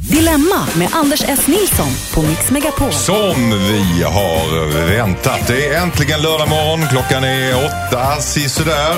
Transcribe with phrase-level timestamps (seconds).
[0.00, 1.46] Dilemma med Anders S.
[1.46, 2.92] Nilsson på Mix Megapol.
[2.92, 5.46] Som vi har väntat.
[5.46, 6.88] Det är äntligen lördag morgon.
[6.90, 8.96] Klockan är åtta, sisådär.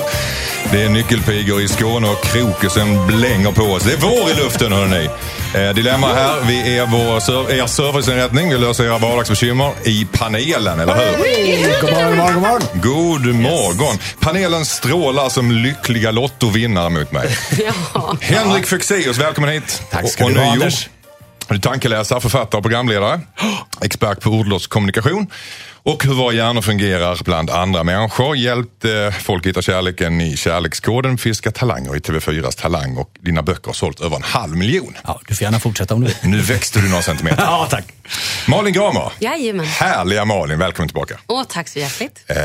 [0.71, 3.83] Det är nyckelpigor i Skåne och krokusen blänger på oss.
[3.83, 5.09] Det är vår i luften hörni.
[5.55, 6.41] Eh, dilemma här.
[6.47, 8.49] Vi är vår serv- er serviceinrättning.
[8.49, 11.81] Vi löser era vardagsbekymmer i panelen, eller hur?
[11.81, 13.97] God morgon, god morgon, god morgon.
[14.19, 17.37] Panelen strålar som lyckliga lottovinnare mot mig.
[17.93, 18.17] Ja.
[18.21, 19.81] Henrik Fexeus, välkommen hit.
[19.91, 20.51] Tack ska Och- du ha.
[20.51, 20.89] Anders.
[21.47, 23.19] Du är tankeläsare, författare och programledare.
[23.81, 25.27] Expert på ordlös kommunikation.
[25.87, 28.35] Och hur våra hjärnor fungerar bland andra människor.
[28.37, 32.97] Hjälpt eh, folk hitta kärleken i Kärlekskoden, Fiska talanger i TV4s Talang.
[32.97, 34.97] Och dina böcker har sålt över en halv miljon.
[35.03, 36.31] Ja, du får gärna fortsätta om du vill.
[36.31, 37.43] Nu växte du några centimeter.
[37.43, 37.85] Ja, tack.
[38.47, 39.11] Malin Gramer.
[39.19, 39.65] Jajamän.
[39.65, 41.19] Härliga Malin, välkommen tillbaka.
[41.27, 42.25] Åh, tack så hjärtligt.
[42.27, 42.35] Eh,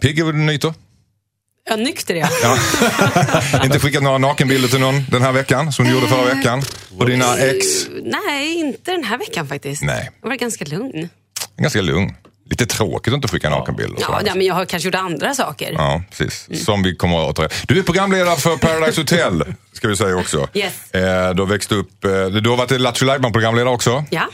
[0.00, 0.74] Pigg och nyter.
[1.70, 2.30] Ja, nykter är jag.
[2.42, 2.58] Ja.
[3.64, 6.62] Inte skickat några nakenbilder till någon den här veckan som du gjorde förra veckan.
[6.98, 7.66] Och dina ex.
[8.02, 9.82] Nej, inte den här veckan faktiskt.
[9.82, 10.10] Nej.
[10.22, 11.08] Jag var ganska lugn.
[11.56, 12.14] Ganska lugn.
[12.50, 13.98] Lite tråkigt att inte skicka nakenbilder.
[14.00, 15.72] Ja, ja, men jag har kanske gjort andra saker.
[15.72, 16.64] Ja, precis.
[16.64, 20.48] Som vi kommer att Du är programledare för Paradise Hotel, ska vi säga också.
[20.54, 20.94] Yes.
[20.94, 24.04] Eh, du har växt upp, eh, du har varit Lattjo Lajban-programledare också.
[24.10, 24.28] Ja.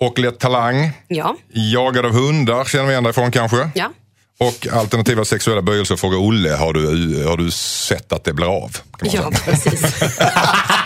[0.00, 0.92] Och lett Talang.
[1.08, 1.36] Ja.
[1.52, 3.70] Jagad av hundar känner vi igen dig från kanske.
[3.74, 3.90] Ja.
[4.38, 8.76] Och alternativa sexuella böjelser, fråga Olle, har du, har du sett att det blir av?
[9.02, 10.02] Ja, precis.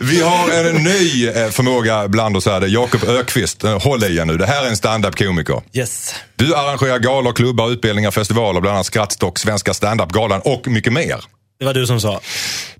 [0.00, 2.66] Vi har en ny eh, förmåga bland oss här.
[2.66, 3.64] Jakob Ökvist.
[3.64, 4.36] Eh, Håll i er nu.
[4.36, 5.62] Det här är en stand-up-komiker.
[5.72, 6.14] Yes.
[6.36, 11.24] Du arrangerar galor, klubbar, utbildningar, festivaler, bland annat Skrattstock, Svenska standup-galan och mycket mer.
[11.62, 12.20] Det var du som sa.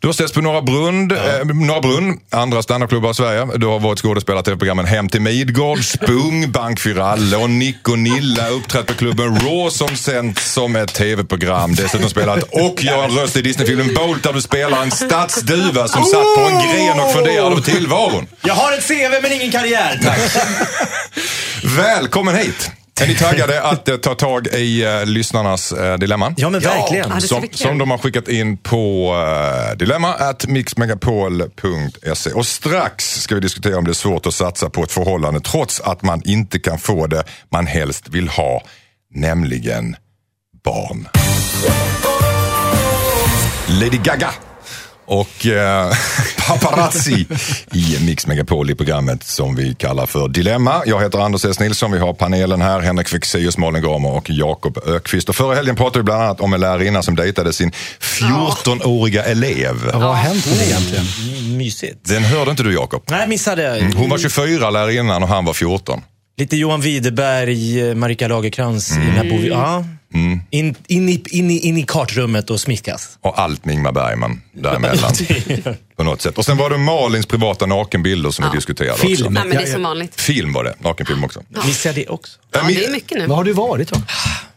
[0.01, 3.49] Du har setts på Norra Brunn, eh, Norra Brunn andra standupklubbar i Sverige.
[3.57, 7.89] Du har varit skådespelare till programmen Hem till Midgård, Spung, Bank för alla och Nick
[7.89, 11.75] och Nilla uppträtt på klubben Raw som sänds som ett tv-program.
[11.75, 16.05] Dessutom spelat och gör en röst i Disneyfilmen Bolt där du spelar en stadsduva som
[16.05, 18.27] satt på en gren och funderade över tillvaron.
[18.43, 20.19] Jag har ett CV men ingen karriär, tack.
[21.77, 22.82] Välkommen hit!
[23.01, 26.35] Är ni taggade att eh, ta tag i eh, lyssnarnas eh, dilemman?
[26.37, 27.09] Ja, men verkligen.
[27.09, 27.59] Ja, det ska Som, bli kul.
[27.59, 32.31] som de har skickat in på uh, dilemma at mixmegapol.se.
[32.31, 35.81] Och strax ska vi diskutera om det är svårt att satsa på ett förhållande trots
[35.81, 38.63] att man inte kan få det man helst vill ha,
[39.15, 39.97] nämligen
[40.65, 41.09] barn.
[43.69, 44.31] Lady Gaga
[45.07, 45.93] och eh,
[46.49, 47.27] paparazzi
[47.73, 50.83] i Mix Megapol i programmet som vi kallar för Dilemma.
[50.87, 51.61] Jag heter Anders S.
[51.61, 55.29] Nilsson, vi har panelen här, Henrik Fexeus, Malin Gramer och Jakob Ökvist.
[55.29, 59.91] Och förra helgen pratade vi bland annat om en lärarinna som dejtade sin 14-åriga elev.
[59.93, 61.05] Vad har hänt med det egentligen?
[61.29, 61.99] Mm, Mysigt.
[62.03, 63.03] Den hörde inte du Jakob?
[63.11, 63.67] Nej, missade.
[63.79, 66.01] Mm, Hon var 24 lärarinnan och han var 14.
[66.43, 68.91] Lite Johan Widerberg, eh, Marika Lagercrantz.
[68.91, 69.03] Mm.
[69.03, 69.85] i den här bovi- ja.
[70.51, 73.19] in, in, i, in, i, in i kartrummet och smiskas.
[73.21, 75.13] Och allt med Ingmar Bergman däremellan.
[75.97, 76.39] på något sätt.
[76.39, 79.07] Och sen var det Malins privata nakenbilder som vi diskuterade också.
[79.07, 79.33] Film.
[79.33, 80.21] Nej, men det är som vanligt.
[80.21, 81.43] Film var det, nakenfilm också.
[81.67, 82.39] Missade jag det också?
[82.53, 83.27] Ja, det är mycket nu.
[83.27, 84.01] Vad har du varit då?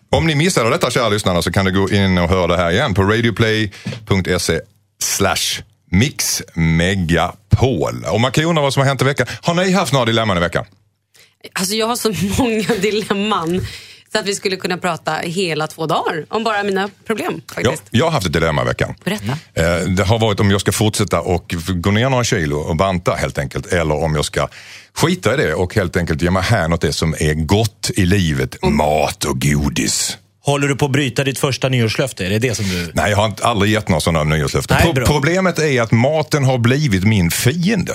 [0.10, 2.72] Om ni missade detta kära lyssnarna så kan du gå in och höra det här
[2.72, 4.60] igen på radioplay.se
[5.04, 8.06] slash mixmegapol.
[8.12, 9.28] Och man kan ju undra vad som har hänt i veckan.
[9.42, 10.66] Har ni haft några dilemman i veckan?
[11.54, 13.68] Alltså, jag har så många dilemman.
[14.12, 17.42] Så att vi skulle kunna prata hela två dagar om bara mina problem.
[17.48, 17.84] Ja, Faktiskt.
[17.92, 18.96] jag har haft ett dilemma i veckan.
[19.04, 19.32] Berätta.
[19.54, 23.14] Eh, Det har varit om jag ska fortsätta och gå ner några kilo och banta
[23.16, 23.66] helt enkelt.
[23.74, 24.48] Eller om jag ska
[24.98, 28.06] skita i det och helt enkelt ge mig hän åt det som är gott i
[28.06, 28.56] livet.
[28.64, 30.18] Mat och godis.
[30.46, 32.26] Håller du på att bryta ditt första nyårslöfte?
[32.26, 32.92] Är det det som du...
[32.94, 34.78] Nej, jag har inte- aldrig gett några sådana nyårslöften.
[34.84, 35.06] Nej, Pro-.
[35.06, 37.94] Problemet är att maten har blivit min fiende.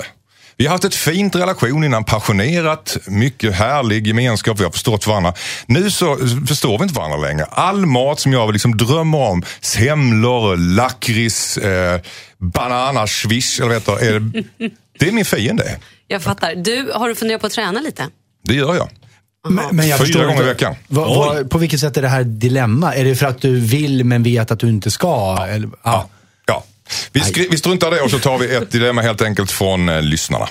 [0.61, 5.33] Vi har haft ett fint relation innan, passionerat, mycket härlig gemenskap, vi har förstått varandra.
[5.65, 6.17] Nu så
[6.47, 7.45] förstår vi inte varandra längre.
[7.45, 12.01] All mat som jag liksom drömmer om, semlor, lakrits, eh,
[12.37, 14.45] bananaswish, eller vad heter det, är,
[14.99, 15.79] det är min fiende.
[16.07, 16.55] Jag fattar.
[16.55, 18.07] Du, har du funderat på att träna lite?
[18.43, 18.89] Det gör jag.
[19.49, 20.43] Men, men jag Fyra gånger inte.
[20.43, 20.75] i veckan.
[20.87, 22.95] Vad- vad- på vilket sätt är det här dilemma?
[22.95, 25.45] Är det för att du vill men vet att du inte ska?
[25.49, 26.09] Eller, ja.
[26.45, 26.63] Ja.
[27.11, 29.89] Vi, skri- vi struntar i det och så tar vi ett dilemma helt enkelt från
[29.89, 30.47] eh, lyssnarna.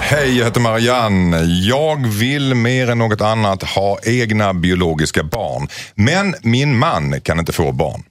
[0.00, 1.42] Hej, jag heter Marianne.
[1.44, 5.68] Jag vill mer än något annat ha egna biologiska barn.
[5.94, 8.02] Men min man kan inte få barn.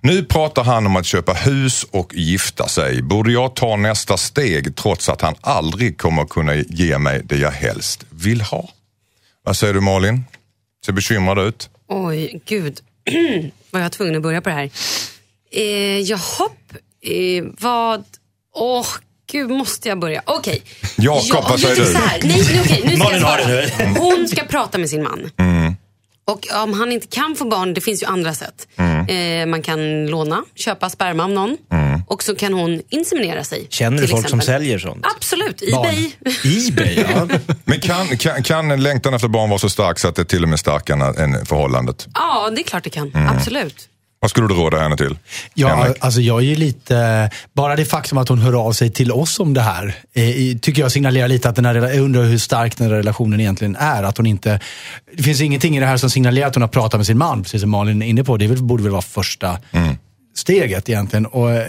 [0.00, 3.02] Nu pratar han om att köpa hus och gifta sig.
[3.02, 7.50] Borde jag ta nästa steg trots att han aldrig kommer kunna ge mig det jag
[7.50, 8.68] helst vill ha?
[9.44, 10.24] Vad säger du Malin?
[10.86, 11.70] Ser bekymrad ut.
[11.88, 12.80] Oj, gud.
[13.70, 14.70] Var jag tvungen att börja på det här?
[15.52, 16.48] Eh, jaha,
[17.02, 18.04] eh, vad...
[18.54, 18.86] Åh,
[19.32, 20.22] gud, måste jag börja?
[20.26, 20.62] Okej.
[20.96, 21.92] Jakob, vad säger du?
[21.92, 23.98] Nej, nu, okej, nu ska jag svara.
[23.98, 25.30] Hon ska prata med sin man.
[25.36, 25.59] Mm.
[26.24, 28.68] Och om han inte kan få barn, det finns ju andra sätt.
[28.76, 29.08] Mm.
[29.08, 31.56] Eh, man kan låna, köpa sperma av någon
[32.06, 33.66] Och så kan hon inseminera sig.
[33.70, 34.46] Känner du folk som exempel.
[34.46, 35.06] säljer sånt?
[35.16, 35.86] Absolut, Barn.
[35.86, 36.12] Ebay.
[36.68, 37.28] Ebay, ja.
[37.64, 40.42] Men kan, kan, kan längtan efter barn vara så stark så att det är till
[40.42, 42.08] och med starkare än förhållandet?
[42.14, 43.10] Ja, det är klart det kan.
[43.14, 43.36] Mm.
[43.36, 43.88] Absolut.
[44.20, 45.18] Vad skulle du råda henne till?
[45.54, 45.96] Ja, Henrik?
[46.00, 47.30] alltså jag är lite...
[47.52, 50.82] Bara det faktum att hon hör av sig till oss om det här eh, tycker
[50.82, 54.02] jag signalerar lite att den här, jag undrar hur stark den här relationen egentligen är.
[54.02, 54.60] Att hon inte,
[55.16, 57.42] det finns ingenting i det här som signalerar att hon har pratat med sin man,
[57.42, 58.36] precis som Malin är inne på.
[58.36, 59.58] Det borde väl vara första
[60.34, 61.26] steget egentligen.
[61.26, 61.66] Och, eh,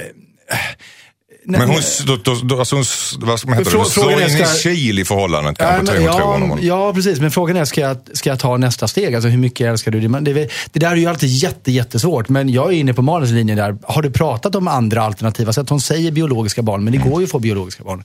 [1.45, 2.85] Men hon, då, då, då, alltså hon,
[3.19, 3.89] vad ska man heta, Frå- det?
[3.89, 6.59] slår frågan är, in i ska- kil i förhållandet Ja, kanske, men, tror tror hon.
[6.61, 7.19] ja, ja, precis.
[7.19, 9.15] Men frågan är, ska jag, ska jag ta nästa steg?
[9.15, 10.23] Alltså hur mycket älskar du din man?
[10.23, 12.29] Det, det där är ju alltid jätte, jättesvårt.
[12.29, 13.77] Men jag är inne på Malins linje där.
[13.83, 15.69] Har du pratat om andra alternativa sätt?
[15.69, 18.03] Hon säger biologiska barn, men det går ju att få biologiska barn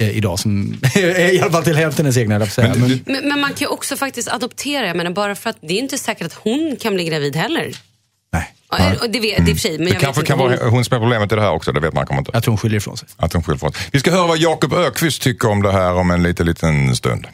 [0.00, 0.38] eh, idag.
[0.38, 2.56] Som, I alla fall till hälften ens egna, att.
[2.56, 4.86] Men Men, Men, men man kan ju också faktiskt adoptera.
[4.86, 7.72] Jag menar, bara för att det är inte säkert att hon kan bli gravid heller.
[8.32, 10.94] Nej, och Det vet det sig, men Det jag kanske vet kan vara hon som
[10.96, 12.30] är problemet i det här också, det vet man kanske inte.
[12.34, 13.08] jag tror hon skiljer ifrån sig.
[13.16, 13.76] Att hon skiljer från oss.
[13.92, 17.26] Vi ska höra vad Jakob Ökvist tycker om det här om en liten, liten stund.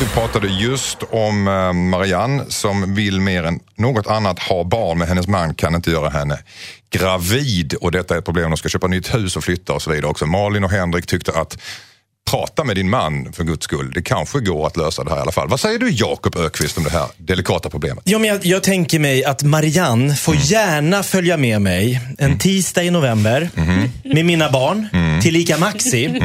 [0.00, 5.08] Vi pratade just om eh, Marianne som vill mer än något annat ha barn men
[5.08, 6.38] hennes man kan inte göra henne
[6.90, 8.50] gravid och detta är ett problem.
[8.50, 10.26] De ska köpa nytt hus och flytta och så vidare också.
[10.26, 11.58] Malin och Henrik tyckte att
[12.30, 13.92] prata med din man för guds skull.
[13.94, 15.48] Det kanske går att lösa det här i alla fall.
[15.48, 18.02] Vad säger du Jakob Ökvist om det här delikata problemet?
[18.04, 22.82] Ja, men jag, jag tänker mig att Marianne får gärna följa med mig en tisdag
[22.84, 23.50] i november
[24.14, 24.88] med mina barn
[25.22, 26.20] till Ica Maxi.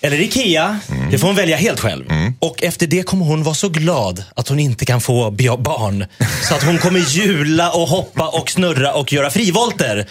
[0.00, 0.78] Eller Ikea.
[1.10, 2.04] Det får hon välja helt själv.
[2.38, 6.06] Och efter det kommer hon vara så glad att hon inte kan få barn.
[6.48, 10.06] Så att hon kommer jula och hoppa och snurra och göra frivolter.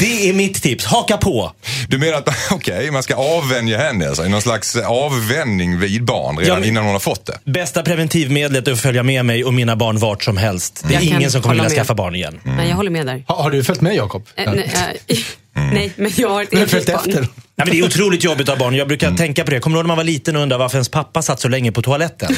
[0.00, 0.84] Det är mitt tips.
[0.84, 1.52] Haka på.
[1.88, 6.38] Du menar att okej, man ska avvänja henne alltså, i någon slags avvänjning vid barn
[6.38, 7.38] redan Ja, men- innan hon har fått det?
[7.50, 10.82] Bästa preventivmedlet är att följa med mig och mina barn vart som helst.
[10.88, 11.76] Det är Jag ingen som kommer vilja med.
[11.78, 12.40] skaffa barn igen.
[12.44, 13.24] Nej, jag håller med där.
[13.26, 14.26] Har, har du följt med Jakob?
[14.36, 14.70] Eh, nej,
[15.08, 15.16] eh,
[15.72, 16.96] nej, men jag har ett eget följt barn.
[16.96, 17.20] efter?
[17.20, 18.74] Nej, men det är otroligt jobbigt att ha barn.
[18.74, 19.60] Jag brukar tänka på det.
[19.60, 21.72] Kommer du ihåg när man var liten och undrade varför ens pappa satt så länge
[21.72, 22.36] på toaletten?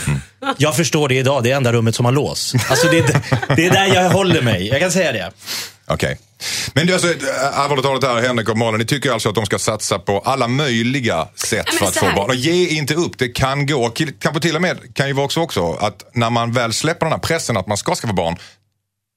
[0.57, 1.43] Jag förstår det idag.
[1.45, 2.55] Det är enda rummet som har lås.
[2.71, 4.67] Alltså det, är- det är där jag håller mig.
[4.69, 5.31] Jag kan säga det.
[5.87, 6.19] Okej.
[6.75, 9.47] Men är alltså, äh, allvarligt talat här, Henrik och Malin, ni tycker alltså att de
[9.47, 12.31] ska satsa på alla möjliga sätt men för att få barn.
[12.31, 13.91] Och ge inte upp, det kan gå.
[14.21, 17.13] Kanske till och med, kan ju vara också, också att när man väl släpper den
[17.13, 18.37] här pressen att man ska skaffa barn,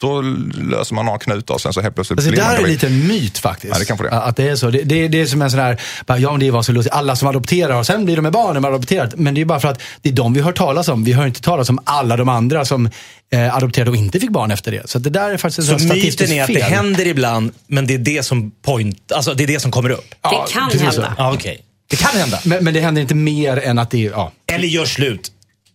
[0.04, 0.22] då
[0.70, 2.86] löser man några knutar och sen så helt plötsligt Alltså, det blir man där är
[2.86, 3.74] en myt faktiskt.
[3.74, 4.20] Ja, det kanske det är.
[4.22, 4.70] Att det är så.
[4.70, 6.94] Det, det, det är som en sån här, bara, ja men det var så lustigt.
[6.94, 9.16] Alla som adopterar och sen blir de med barn när man har adopterat.
[9.18, 11.04] Men det är bara för att det är de vi hör talas om.
[11.04, 12.90] Vi hör inte talas om alla de andra som
[13.34, 14.90] eh, adopterade och inte fick barn efter det.
[14.90, 16.56] Så att det där är faktiskt Så en statistisk myten är att fel.
[16.56, 19.90] det händer ibland, men det är det som point, alltså det är det som kommer
[19.90, 20.16] upp.
[20.22, 20.78] Ja, Det kan så.
[20.78, 21.14] hända.
[21.18, 21.60] Ja, okej.
[21.90, 22.40] Det kan hända.
[22.46, 24.32] Men, men det händer inte mer än att det är, ja.
[24.52, 25.32] Eller gör slut.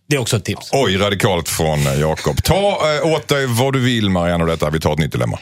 [0.09, 0.69] Det är också ett tips.
[0.71, 2.43] Oj, radikalt från eh, Jakob.
[2.43, 4.69] Ta eh, åt dig vad du vill Marianne och detta.
[4.69, 5.39] Vi tar ett nytt dilemma.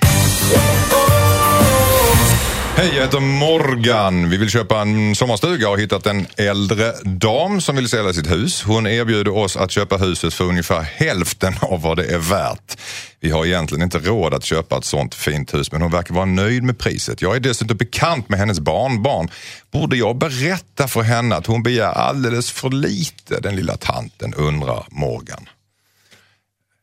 [2.77, 4.29] Hej, jag heter Morgan.
[4.29, 8.31] Vi vill köpa en sommarstuga och har hittat en äldre dam som vill sälja sitt
[8.31, 8.63] hus.
[8.63, 12.79] Hon erbjuder oss att köpa huset för ungefär hälften av vad det är värt.
[13.19, 16.25] Vi har egentligen inte råd att köpa ett sånt fint hus men hon verkar vara
[16.25, 17.21] nöjd med priset.
[17.21, 19.29] Jag är dessutom bekant med hennes barnbarn.
[19.71, 24.85] Borde jag berätta för henne att hon begär alldeles för lite, den lilla tanten, undrar
[24.89, 25.49] Morgan.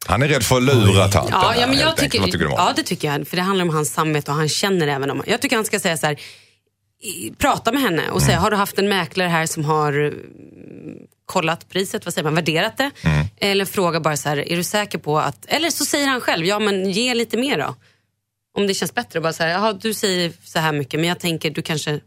[0.06, 1.38] Han är rädd för att lura tanten.
[1.42, 3.28] Ja, här, ja, men jag tycker, Vad tycker du om ja, det tycker jag.
[3.28, 5.22] För det handlar om hans samvete och han känner även om...
[5.26, 6.20] Jag tycker han ska säga så här,
[7.38, 8.20] prata med henne och Mm.
[8.26, 10.14] säga, har du haft en mäklare här som har mm,
[11.26, 12.90] kollat priset, vad säger man, värderat det?
[13.02, 13.26] Mm.
[13.36, 15.46] Eller fråga bara så här, är du säker på att...
[15.46, 17.74] Eller så säger han själv, ja men ge lite mer då.
[18.56, 21.20] Om det känns bättre, bara så här, jaha du säger så här mycket men jag
[21.20, 22.00] tänker du kanske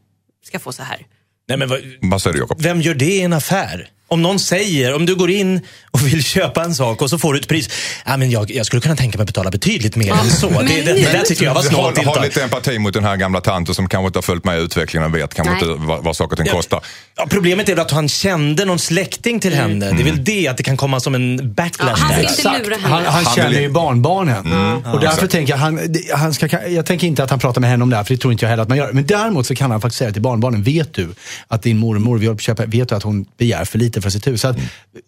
[0.46, 1.06] ska få så här.
[1.48, 2.62] Nej, men vad, Vad säger du Jakob?
[2.62, 3.90] vem gör det i en affär?
[4.10, 5.62] Om någon säger, om du går in
[5.92, 7.70] och vill köpa en sak och så får du ett pris.
[8.06, 10.50] Ja, men jag, jag skulle kunna tänka mig att betala betydligt mer än så.
[10.50, 12.24] Det, det, det där tycker jag var snålt Har, har tilltaget.
[12.24, 15.10] lite empati mot den här gamla tanten som kanske inte har följt med i utvecklingen
[15.12, 15.72] och vet kanske Nej.
[15.72, 16.54] inte vad, vad saker och ting Ja.
[16.54, 16.80] kostar.
[17.18, 19.92] Ja, problemet är väl att han kände någon släkting till henne.
[19.92, 22.78] Det är väl det, att det kan komma som en backlash Ja, han henne.
[22.82, 24.46] Han, han, Han känner vill- ju barnbarnen.
[24.84, 25.32] och därför exakt.
[25.32, 27.90] tänker jag, han, det- han ska, jag tänker inte att han pratar med henne om
[27.90, 28.92] det här, för det tror inte jag heller att man gör.
[28.94, 31.10] Men däremot så kan han faktiskt säga till barnbarnen, vet du
[31.48, 34.42] att din mormor, vi köpa, vet du att hon begär för lite för sitt hus?
[34.42, 34.58] Så, att,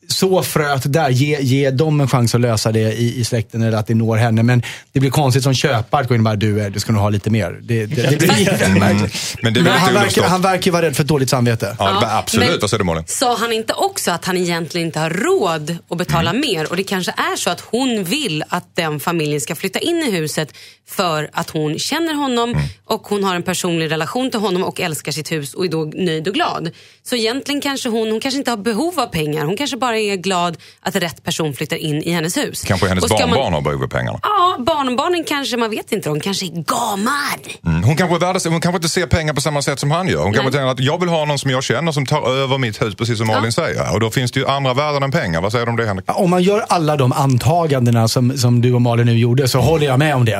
[0.07, 3.77] så fröet där, ge, ge dem en chans att lösa det i, i släkten eller
[3.77, 4.43] att det når henne.
[4.43, 6.91] Men det blir konstigt som köpare att gå in och bara, du, eh, du ska
[6.91, 7.59] nog ha lite mer.
[7.61, 8.79] Det, det, det blir lite Mm.
[8.79, 10.25] Men det är Men väldigt han, verkar, underförstått.
[10.25, 11.75] han verkar ju vara rädd för ett dåligt samvete.
[11.79, 12.49] Ja, Ja, absolut.
[12.49, 13.03] men- Vad säger du Malin?
[13.07, 16.41] Sa han inte också att han egentligen inte har råd att betala Mm.
[16.41, 16.69] mer?
[16.69, 20.11] Och det kanske är så att hon vill att den familjen ska flytta in i
[20.11, 20.53] huset
[20.87, 22.61] för att hon känner honom Mm.
[22.85, 25.91] och hon har en personlig relation till honom och älskar sitt hus och är då
[25.95, 26.69] nöjd och glad.
[27.03, 29.45] Så egentligen kanske hon, hon kanske inte har behov behov av pengar.
[29.45, 32.61] Hon kanske bara är glad att rätt person flyttar in i hennes hus.
[32.67, 34.19] Kanske hennes barnbarn man- har behov av pengarna.
[34.23, 37.39] Ja, barnbarnen kanske, man vet inte, de kanske är gamar.
[37.65, 37.83] Mm.
[37.83, 40.23] Hon, kanske värdes, hon kanske inte ser pengar på samma sätt som han gör.
[40.23, 42.81] Hon kanske tänker att jag vill ha någon som jag känner som tar över mitt
[42.81, 43.93] hus, precis som Malin säger.
[43.93, 45.41] Och då finns det ju andra värden än pengar.
[45.41, 46.05] Vad säger du om det Henrik?
[46.19, 49.85] Om man gör alla de antagandena som, som du och Malin nu gjorde så håller
[49.85, 50.33] jag med om det.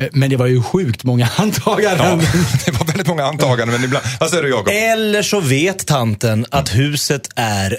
[0.00, 2.06] Eh, Men det var ju sjukt många antaganden.
[2.12, 2.24] Mm.
[2.66, 3.76] Ja, väldigt många antaganden.
[3.76, 4.68] Men ibland, vad säger du Jakob?
[4.72, 7.70] Eller så vet tanten att huset är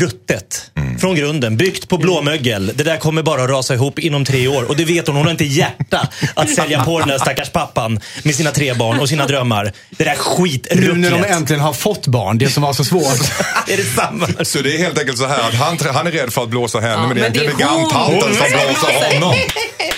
[0.00, 0.70] ruttet.
[1.00, 1.56] Från grunden.
[1.56, 2.72] Byggt på blåmögel.
[2.74, 4.62] Det där kommer bara att rasa ihop inom tre år.
[4.68, 5.16] Och det vet hon.
[5.16, 9.00] Hon har inte hjärta att sälja på den där stackars pappan med sina tre barn
[9.00, 9.72] och sina drömmar.
[9.90, 11.36] Det där Nu när de skitrucklet.
[11.36, 13.04] äntligen har fått barn, det som var så svårt.
[13.68, 14.28] är det samma?
[14.42, 16.80] Så det är helt enkelt så här att han, han är rädd för att blåsa
[16.80, 17.60] henne, Ja, men det är egentligen hon.
[17.60, 19.34] granntanten som blåser honom.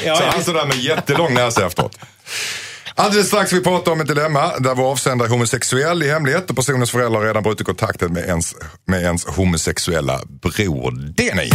[0.04, 0.30] Ja, så ja.
[0.32, 1.98] han står där med jättelång näsa efteråt.
[3.00, 6.56] Alldeles strax vi pratar om ett dilemma där vår avsändare är homosexuell i hemlighet och
[6.56, 8.54] personens föräldrar redan brutit kontakten med ens,
[8.86, 11.12] med ens homosexuella bror.
[11.16, 11.50] Det är ni!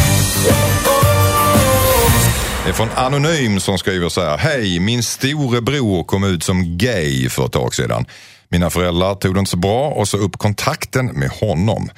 [2.63, 4.37] Det är från Anonym som skriver så här.
[4.37, 8.05] Hej, min storebror kom ut som gay för ett tag sedan.
[8.49, 11.89] Mina föräldrar tog det inte så bra och så upp kontakten med honom.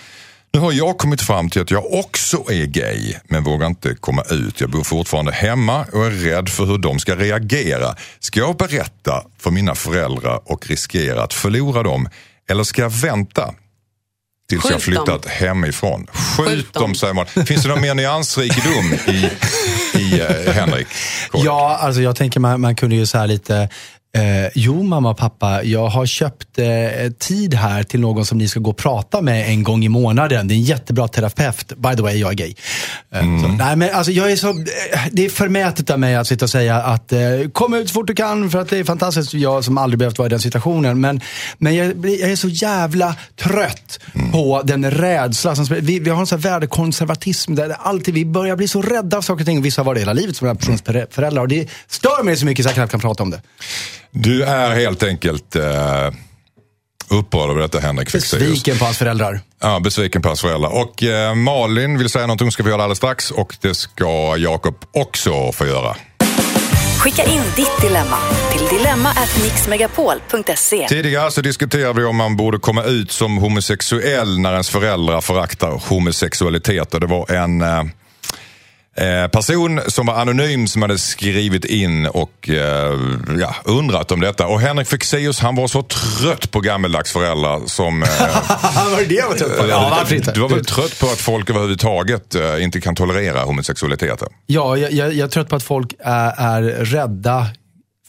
[0.56, 4.24] Nu har jag kommit fram till att jag också är gay men vågar inte komma
[4.30, 4.62] ut.
[4.62, 7.96] Jag bor fortfarande hemma och är rädd för hur de ska reagera.
[8.20, 12.10] Ska jag berätta för mina föräldrar och riskera att förlora dem?
[12.50, 13.54] Eller ska jag vänta
[14.50, 16.08] tills Skjut jag flyttat hemifrån?
[16.14, 16.96] Skjut, Skjut dem, dem.
[16.96, 17.26] säger man.
[17.26, 19.30] Finns det någon mer nyansrikedom i,
[20.00, 20.88] i eh, Henrik?
[21.34, 23.70] Ja, alltså jag tänker man, man kunde ju så här lite
[24.16, 26.66] Eh, jo, mamma och pappa, jag har köpt eh,
[27.20, 30.48] tid här till någon som ni ska gå och prata med en gång i månaden.
[30.48, 31.74] Det är en jättebra terapeut.
[31.78, 32.54] By the way, jag är gay.
[33.14, 34.56] Eh, så, nej, men alltså, jag är så, eh,
[35.12, 37.20] det är förmätet av mig att sitta och säga att eh,
[37.54, 39.34] kom ut så fort du kan för att det är fantastiskt.
[39.34, 41.02] Jag som aldrig behövt vara i den situationen.
[41.02, 41.22] Men,
[41.58, 44.00] men jag, jag är så jävla trött
[44.32, 45.56] på den rädsla.
[45.56, 49.22] Som, vi, vi har en sån värdekonservatism där alltid, vi börjar bli så rädda av
[49.22, 49.62] saker och ting.
[49.62, 51.42] Vissa har varit det hela livet som den här personens förä- föräldrar.
[51.42, 53.42] Och det stör mig så mycket så jag knappt kan prata om det.
[54.18, 56.12] Du är helt enkelt eh,
[57.10, 58.42] upprörd över detta Henrik Fexeus.
[58.42, 59.40] Besviken på hans föräldrar.
[59.62, 60.70] Ja, besviken på hans föräldrar.
[60.70, 63.32] Och eh, Malin vill säga någonting, ska vi göra alldeles strax.
[63.32, 65.96] Och det ska Jakob också få göra.
[67.00, 68.18] Skicka in ditt dilemma
[68.52, 70.88] till dilemma@mixmegapol.se.
[70.88, 75.82] Tidigare så diskuterade vi om man borde komma ut som homosexuell när ens föräldrar föraktar
[75.90, 76.94] homosexualitet.
[76.94, 77.84] Och det var en eh,
[78.98, 83.00] eh, person som var anonym som hade skrivit in och eh,
[83.40, 84.48] ja, undrat om detta.
[84.48, 88.04] Och Henrik Fexeus han var så trött på gammeldags föräldrar som...
[88.04, 88.10] Eh,
[88.92, 89.68] var det det jag var trött på?
[89.68, 90.32] Ja, varför inte?
[90.32, 94.28] Du var väl trött på att folk överhuvudtaget eh, inte kan tolerera homosexualiteten?
[94.46, 97.48] Ja, jag, jag, jag är trött på att folk är, är rädda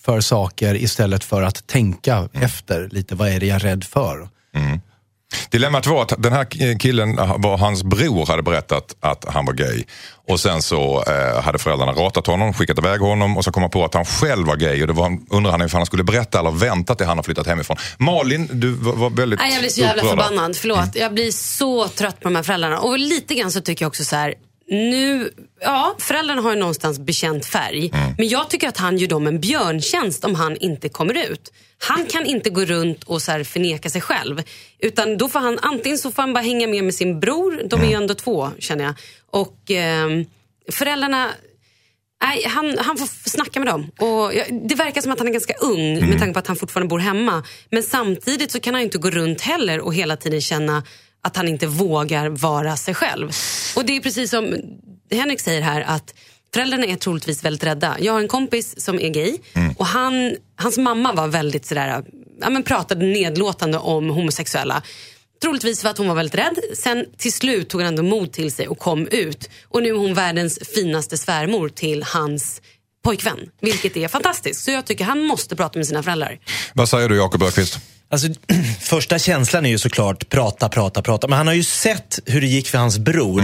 [0.05, 3.15] för saker istället för att tänka efter lite.
[3.15, 4.29] Vad är det jag är rädd för?
[5.51, 9.85] Dilemmat var att den här killen, var hans bror hade berättat att han var gay.
[10.29, 13.71] Och sen så eh, hade föräldrarna ratat honom, skickat iväg honom och så kom han
[13.71, 14.81] på att han själv var gay.
[14.81, 17.47] Och det var, undrade han ifall han skulle berätta eller vänta till han har flyttat
[17.47, 17.77] hemifrån.
[17.99, 20.25] Malin, du var, var väldigt Nej, jag blir så jävla upprörd.
[20.25, 20.57] förbannad.
[20.57, 20.91] Förlåt.
[20.95, 22.79] Jag blir så trött på de här föräldrarna.
[22.79, 24.35] Och lite grann så tycker jag också så här.
[24.69, 25.31] Nu,
[25.61, 27.91] ja, föräldrarna har ju någonstans bekänt färg.
[28.19, 31.53] Men jag tycker att han gör dem en björntjänst om han inte kommer ut.
[31.79, 34.43] Han kan inte gå runt och så förneka sig själv.
[34.79, 37.63] Utan då får han, antingen så får han bara hänga med med sin bror.
[37.65, 38.95] De är ju ändå två känner jag.
[39.31, 40.25] Och ehm,
[40.73, 41.31] föräldrarna,
[42.23, 43.91] Nej, han, han får snacka med dem.
[43.99, 44.33] Och
[44.69, 46.99] det verkar som att han är ganska ung med tanke på att han fortfarande bor
[46.99, 47.43] hemma.
[47.71, 50.83] Men samtidigt så kan han inte gå runt heller och hela tiden känna
[51.27, 53.31] att han inte vågar vara sig själv.
[53.77, 54.57] Och det är precis som
[55.11, 56.15] Henrik säger här att
[56.55, 57.97] föräldrarna är troligtvis väldigt rädda.
[58.01, 59.39] Jag har en kompis som är gay
[59.77, 62.05] och han, hans mamma var väldigt sådär,
[62.41, 64.83] ja, men pratade nedlåtande om homosexuella.
[65.43, 66.59] Troligtvis för att hon var väldigt rädd.
[66.75, 69.51] Sen till slut tog han ändå mod till sig och kom ut.
[69.69, 72.63] Och nu är hon världens finaste svärmor till hans
[73.05, 73.39] pojkvän.
[73.61, 74.65] Vilket är fantastiskt.
[74.65, 76.39] Så jag tycker han måste prata med sina föräldrar.
[76.75, 77.79] Vad säger du Jakob Öqvist?
[78.09, 78.29] Alltså,
[78.81, 81.29] första känslan är ju såklart prata, prata, prata.
[81.29, 83.43] Men han har ju sett hur det gick för hans bror.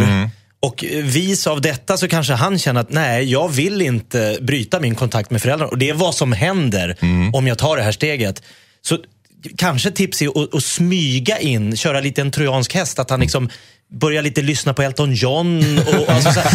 [0.61, 4.95] Och vis av detta så kanske han känner att nej, jag vill inte bryta min
[4.95, 5.71] kontakt med föräldrarna.
[5.71, 6.97] Och det är vad som händer
[7.33, 8.43] om jag tar det här steget.
[8.83, 8.99] Så
[9.57, 12.99] kanske tips är att, att smyga in, köra lite en trojansk häst.
[12.99, 13.49] Att han liksom
[13.93, 16.53] börjar lite lyssna på Elton John och alltså så här,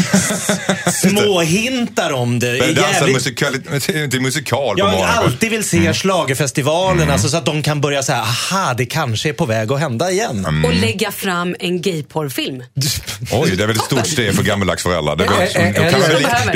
[1.09, 2.57] småhintar om det.
[2.59, 3.53] Men dansa Jävligt- musikal,
[4.11, 5.15] till musikal på jag morgonen.
[5.17, 9.33] alltid vill se schlagerfestivalen, alltså, så att de kan börja säga, aha, det kanske är
[9.33, 10.63] på väg att hända igen.
[10.65, 12.63] Och lägga fram en gayporrfilm.
[13.31, 15.15] Oj, det är väl ett stort steg för gammeldags föräldrar.
[15.15, 15.23] Det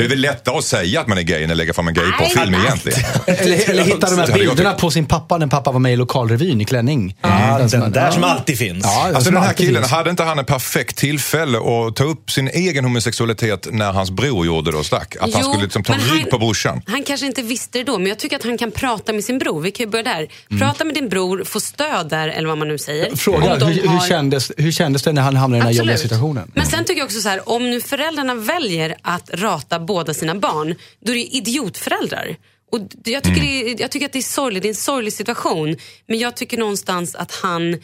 [0.04, 2.04] är, väl, lättare att säga att man är gay än att lägga fram en gay
[2.12, 2.60] på Nej, film nej.
[2.66, 2.98] egentligen.
[3.26, 6.60] Eller, eller hitta de här bilderna på sin pappa när pappa var med i lokalrevyn
[6.60, 7.16] i klänning.
[7.22, 8.12] Ja, Den där ja.
[8.12, 8.84] som alltid finns.
[8.84, 9.92] Ja, Alltså den här killen, finns.
[9.92, 14.10] hade inte han en perfekt perfekt tillfälle att ta upp sin egen homosexualitet när hans
[14.10, 15.16] bror gjorde det och stack.
[15.16, 16.82] Att han Jo, skulle liksom ta rygg han- på brorsan.
[16.86, 19.38] Han kanske inte visste det då, men jag tycker att han kan prata med sin
[19.38, 19.60] bror.
[19.60, 20.28] Vi kan ju börja där.
[20.58, 23.16] Prata med din bror, få stöd där, eller vad man nu säger.
[23.16, 25.66] Fråga, Om de hur, har- hur, kändes, hur kändes det när han hamnade i den
[25.74, 26.52] här jobbiga situationen?
[26.54, 30.34] Men sen tycker jag också så här, om nu föräldrarna väljer att rata båda sina
[30.34, 30.74] barn,
[31.06, 32.36] då är det idiotföräldrar.
[32.72, 35.12] Och jag tycker, det är, jag tycker att det är sorgligt, det är en sorglig
[35.12, 35.76] situation.
[36.08, 37.78] Men jag tycker någonstans att han,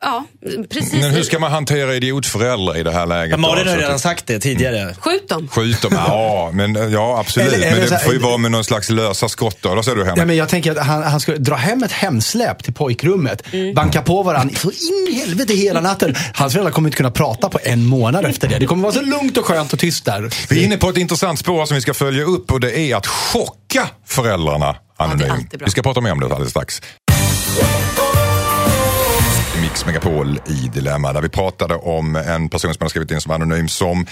[0.00, 0.24] ja,
[0.70, 0.92] precis.
[0.92, 3.30] Men hur ska man hantera idiotföräldrar i det här läget?
[3.30, 3.40] Ja, då?
[3.42, 4.94] Malin har Så redan sagt det tidigare.
[5.00, 5.48] Skjut dem.
[5.48, 7.52] Skjut dem, ja, men, ja absolut.
[7.52, 9.72] Eller- eller men så det får ju vara med någon slags lösa skott då.
[9.72, 10.26] Eller säger du Ja, Henrik?
[10.26, 13.42] men jag tänker att han, han skulle dra hem ett hemsläp till pojkrummet,
[13.74, 16.14] banka på varandra så in i helvete hela natten.
[16.34, 18.58] Hans föräldrar kommer inte kunna prata på en månad efter det.
[18.58, 20.30] Det kommer vara så lugnt och skönt och tyst där.
[20.48, 22.96] Vi är inne på ett intressant spår som vi ska följa upp och det är
[22.96, 25.50] att chocka föräldrarna anonymt.
[25.50, 25.64] bra.
[25.64, 26.82] vi ska prata mer om det alldeles strax.
[29.78, 33.32] Mix Megapol i Dilemma där vi pratade om en person som hade skrivit in som
[33.32, 34.06] anonym som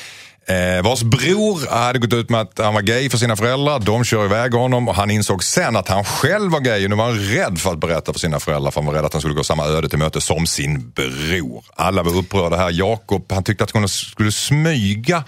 [0.49, 3.79] Eh, vars bror hade gått ut med att han var gay för sina föräldrar.
[3.79, 6.85] De kör iväg honom och han insåg sen att han själv var gay.
[6.85, 9.05] Och nu var han rädd för att berätta för sina föräldrar för han var rädd
[9.05, 11.65] att han skulle gå samma öde till möte som sin bror.
[11.75, 12.71] Alla var upprörda här.
[12.71, 15.25] Jakob han tyckte att hon skulle smyga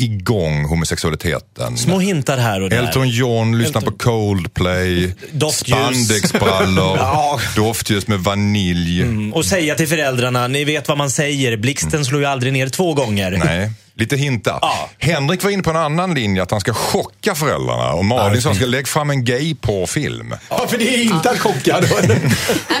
[0.00, 1.76] igång homosexualiteten.
[1.78, 2.76] Små hintar här och där.
[2.82, 5.14] Elton John, lyssna på Coldplay,
[5.52, 7.40] spandexbrallor, Ja.
[7.56, 9.02] doftljus med vanilj.
[9.02, 12.68] Mm, Och säga till föräldrarna, ni vet vad man säger, blixten slår ju aldrig ner
[12.68, 13.42] två gånger.
[13.44, 14.58] Nej, lite hintar.
[14.62, 14.90] Ja.
[14.98, 17.92] Henrik var inne på en annan linje, att han ska chocka föräldrarna.
[17.92, 20.34] Och Malin sa ska lägga fram en gay på film.
[20.50, 21.80] Ja, för det är inte att chocka.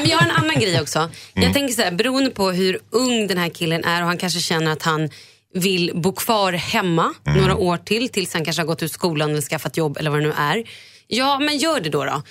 [0.04, 0.98] jag har en annan grej också.
[0.98, 1.10] Mm.
[1.34, 4.40] Jag tänker så här, beroende på hur ung den här killen är och han kanske
[4.40, 5.10] känner att han
[5.54, 7.40] vill bo kvar hemma Mm.
[7.40, 10.20] några år till tills han kanske har gått ut skolan eller skaffat jobb eller vad
[10.22, 10.64] det nu är.
[11.06, 12.04] Ja, men gör det då.
[12.04, 12.22] då.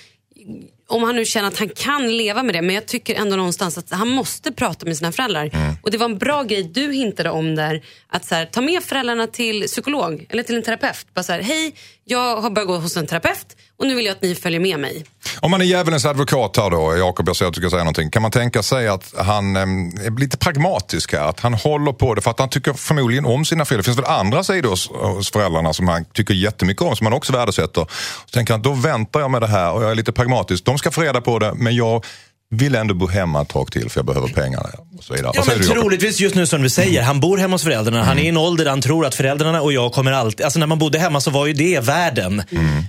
[0.88, 2.62] Om han nu känner att han kan leva med det.
[2.62, 5.50] Men jag tycker ändå någonstans att han måste prata med sina föräldrar.
[5.52, 5.74] Mm.
[5.82, 7.82] Och det var en bra grej du hintade om där.
[8.08, 11.06] Att så här, ta med föräldrarna till psykolog eller till en terapeut.
[11.14, 11.74] Bara så här, hej,
[12.04, 14.80] jag har börjat gå hos en terapeut och nu vill jag att ni följer med
[14.80, 15.04] mig.
[15.40, 18.10] Om man är djävulens advokat här då, Jakob, jag ser att du ska säga någonting.
[18.10, 21.28] Kan man tänka sig att han em, är lite pragmatisk här?
[21.28, 23.82] Att han håller på det för att han tycker förmodligen om sina föräldrar.
[23.82, 27.14] Det finns väl andra sidor hos, hos föräldrarna som han tycker jättemycket om, som han
[27.14, 27.86] också värdesätter.
[28.26, 30.64] Så tänker han, då väntar jag med det här och jag är lite pragmatisk.
[30.64, 32.04] De ska få reda på det, men jag
[32.50, 34.70] vill ändå bo hemma ett tag till för jag behöver pengarna.
[34.98, 35.32] Och så vidare.
[35.34, 38.04] Ja, men troligtvis just nu som du säger, han bor hemma hos föräldrarna.
[38.04, 40.44] Han är i en ålder där han tror att föräldrarna och jag kommer alltid...
[40.44, 42.42] Alltså när man bodde hemma så var ju det världen.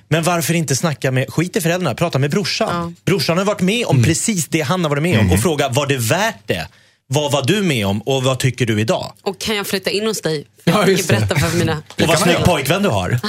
[0.07, 2.95] Men varför inte snacka med, skit i föräldrarna, prata med brorsan.
[3.05, 5.87] Brorsan har varit med om precis det han har varit med om och fråga, var
[5.87, 6.67] det värt det?
[7.07, 9.13] Vad var du med om och vad tycker du idag?
[9.21, 10.45] Och kan jag flytta in hos dig?
[10.63, 11.81] Ja, jag just tänker berätta för mina...
[12.01, 13.19] Och vad snygg pojkvän du har.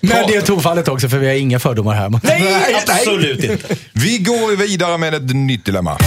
[0.00, 2.20] Men det är tonfallet också, för vi har inga fördomar här.
[2.22, 3.76] Nej, absolut inte.
[3.92, 5.98] Vi går vidare med ett nytt dilemma.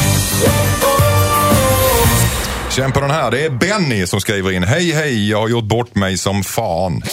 [2.75, 3.31] Känn på den här.
[3.31, 4.63] Det är Benny som skriver in.
[4.63, 7.03] Hej hej, jag har gjort bort mig som fan.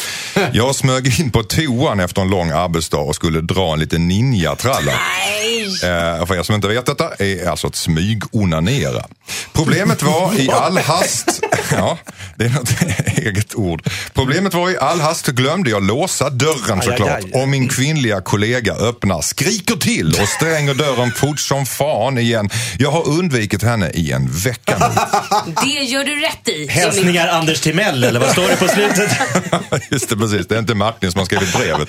[0.52, 4.92] Jag smög in på toan efter en lång arbetsdag och skulle dra en liten ninjatralla.
[5.82, 9.04] Eh, för er som inte vet detta är alltså att smygonanera.
[9.52, 11.98] Problemet var i all hast, ja
[12.40, 12.82] det är något
[13.18, 13.82] eget ord.
[14.14, 17.00] Problemet var i all hast glömde jag låsa dörren såklart.
[17.08, 17.42] aj, aj.
[17.42, 22.50] Och min kvinnliga kollega öppnar, skriker till och stänger dörren fort som fan igen.
[22.78, 24.86] Jag har undvikit henne i en vecka nu.
[25.64, 26.66] Det gör du rätt i.
[26.66, 29.10] Hälsningar Anders Timell, eller vad står det på slutet?
[29.90, 30.46] Just det, precis.
[30.46, 31.88] Det är inte Martin som har skrivit brevet.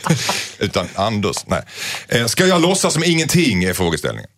[0.60, 1.38] Utan Anders.
[1.46, 1.62] Nej.
[2.08, 4.30] Eh, Ska jag låtsas som ingenting är frågeställningen.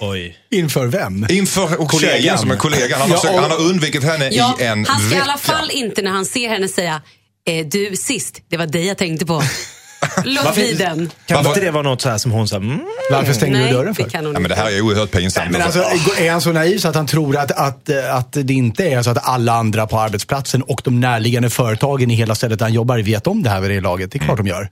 [0.00, 0.36] Oj.
[0.50, 1.26] Inför vem?
[1.30, 2.16] Inför och Kollegan.
[2.18, 2.98] tjejen som är kollega.
[2.98, 4.98] Han har, Ja, sökt, och- han har undvikit henne Ja, i en vecka.
[5.40, 7.02] Fall inte när han ser henne säga
[7.48, 9.42] eh, du sist, det var dig jag tänkte på.
[10.24, 11.10] Låt bli den.
[11.26, 13.68] Kan Varför- inte det vara något så här som hon sa, mm, Varför stänger Nej,
[13.68, 14.04] du dörren för?
[14.04, 15.50] det kan hon Ja, men det här är oerhört pinsamt.
[15.50, 15.84] Men alltså,
[16.18, 19.10] är han så naiv så att han tror att, att, att det inte är så
[19.10, 22.98] att alla andra på arbetsplatsen och de närliggande företagen i hela stället där han jobbar
[22.98, 24.12] vet om det här vid det laget?
[24.12, 24.68] Det är klart de gör.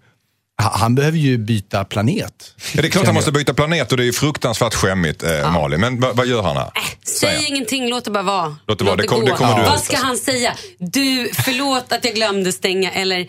[0.63, 2.55] Ha- Han behöver ju byta planet.
[2.75, 5.53] Ja, det är klart han måste byta planet och det är ju fruktansvärt skämmigt, eh,
[5.53, 5.81] Malin.
[5.81, 6.65] Men vad, gör han här?
[6.65, 6.71] Äh,
[7.07, 8.57] Säg ingenting, låt det bara vara.
[8.67, 9.27] Låt det vara, det kom- gå.
[9.27, 10.55] det kommer du Vad ska han säga?
[10.79, 13.27] Du, förlåt att jag glömde stänga eller...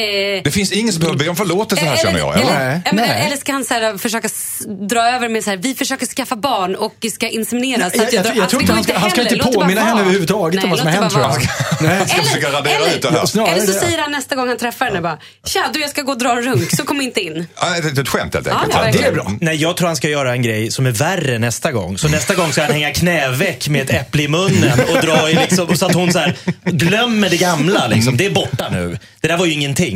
[0.00, 2.34] Eh, Det finns ingen som behöver be om förlåtelse här känner jag.
[2.34, 2.58] Eller, Eller?
[2.68, 3.26] Nej, ja, men, nej.
[3.26, 6.36] eller ska han så här, försöka s- dra över med så här, vi försöker skaffa
[6.36, 7.92] barn och ska insemineras.
[7.92, 10.64] så Jag, jag, jag, alltså, tror inte han ska, han ska inte påminna henne överhuvudtaget
[10.64, 11.48] om Nej, vad som har hänt bara tror
[11.80, 11.98] jag.
[11.98, 12.08] Nej.
[12.08, 13.52] Ska försöka radera eller, ut det här.
[13.52, 16.12] Eller så säger han nästa gång han träffar henne bara, tja du jag ska gå
[16.12, 17.46] och dra en runk så kom inte in.
[17.60, 18.74] Ja, det är ett skämt helt enkelt.
[18.74, 18.90] ja.
[18.92, 19.32] Det är bra.
[19.40, 21.98] Nej, jag tror han ska göra en grej som är värre nästa gång.
[21.98, 25.34] Så nästa gång ska han hänga knäveck med ett äpple i munnen och dra i
[25.34, 26.34] liksom, så att hon så här,
[26.64, 27.86] glömmer det gamla.
[27.86, 28.16] Liksom.
[28.16, 28.98] Det är borta nu.
[29.20, 29.87] Det där var ju ingenting.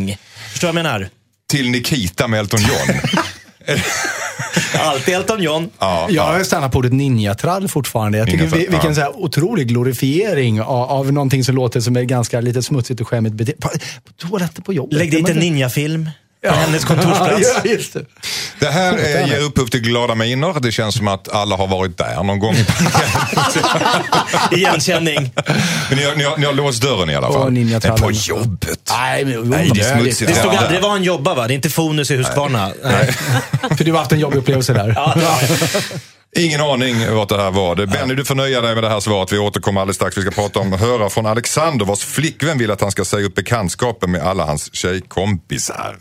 [0.50, 1.08] Förstår du vad jag menar?
[1.50, 2.96] Till Nikita med Elton John.
[4.78, 5.70] Alltid Elton John.
[5.78, 8.18] Ja, Jag stannar på ordet ninjatrall fortfarande.
[8.18, 8.94] Jag tycker Ninjatrall, vi, vilken ja.
[8.94, 13.08] så här otrolig glorifiering av, av någonting som låter som ett ganska lite smutsigt och
[13.08, 13.60] skämmigt beteende.
[13.60, 13.68] På,
[14.04, 14.98] på toaletten på jobbet.
[14.98, 16.10] Lägg dit en ninjafilm
[16.48, 17.48] på hennes kontorsplats.
[17.64, 18.04] Ja, just det.
[18.58, 20.60] Det här eh, ger upphov till glada miner.
[20.60, 22.54] Det känns som att alla har varit där någon gång.
[24.50, 25.32] Igenkänning.
[25.88, 27.50] Men ni har, ni, har, ni har låst dörren i alla Åh, fall.
[27.50, 28.78] Men på jobbet.
[28.90, 30.30] Nej, men, Nej, det är smutsigt.
[30.30, 30.58] Det stod Ja.
[30.58, 31.46] aldrig var han jobbar va?
[31.46, 32.72] Det är inte Fonus i Huskvarna.
[32.84, 33.12] Nej.
[33.76, 34.92] För du har haft en jobbig upplevelse där.
[34.96, 35.14] Ja.
[36.36, 37.86] Ingen aning vad det här var.
[37.86, 39.32] Benny, du får nöja dig med det här svaret.
[39.32, 40.16] Vi återkommer alldeles strax.
[40.16, 43.34] Vi ska prata om höra från Alexander vars flickvän vill att han ska säga upp
[43.34, 45.96] bekantskapen med alla hans tjejkompisar.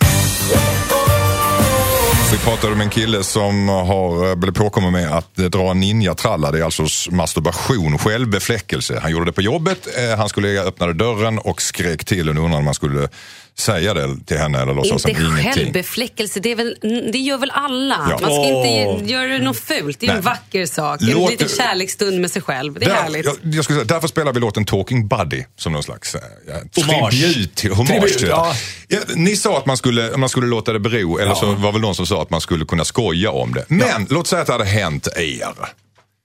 [2.31, 6.51] Vi pratade med en kille som har eh, blivit påkommen med att dra ninjatralla.
[6.51, 8.99] Det är alltså masturbation, självbefläckelse.
[9.01, 9.87] Han gjorde det på jobbet.
[9.97, 13.09] Eh, han skulle öppnade dörren och skrek till och undrade om man skulle
[13.59, 15.53] säga det till henne eller låtsas Inte som ingenting.
[15.53, 16.75] självbefläckelse, det, är väl,
[17.11, 17.95] det gör väl alla?
[18.09, 18.19] Ja.
[18.21, 19.99] Man ska inte göra något fult.
[19.99, 20.23] Det är en Nej.
[20.23, 20.99] vacker sak.
[21.01, 22.73] Låt- En liten kärleksstund med sig själv.
[22.73, 23.25] Det är Där- härligt.
[23.25, 26.83] Jag, jag skulle säga, därför spelar vi låten Talking Buddy som någon slags eh, ja,
[27.11, 28.53] tribut till, hommage Tribut, till ja.
[28.87, 31.81] Ja, Ni sa att man skulle, man skulle låta det bero, eller så var väl
[31.81, 33.65] någon som sa att man skulle kunna skoja om det.
[33.67, 35.47] Men låt säga att det hade hänt er.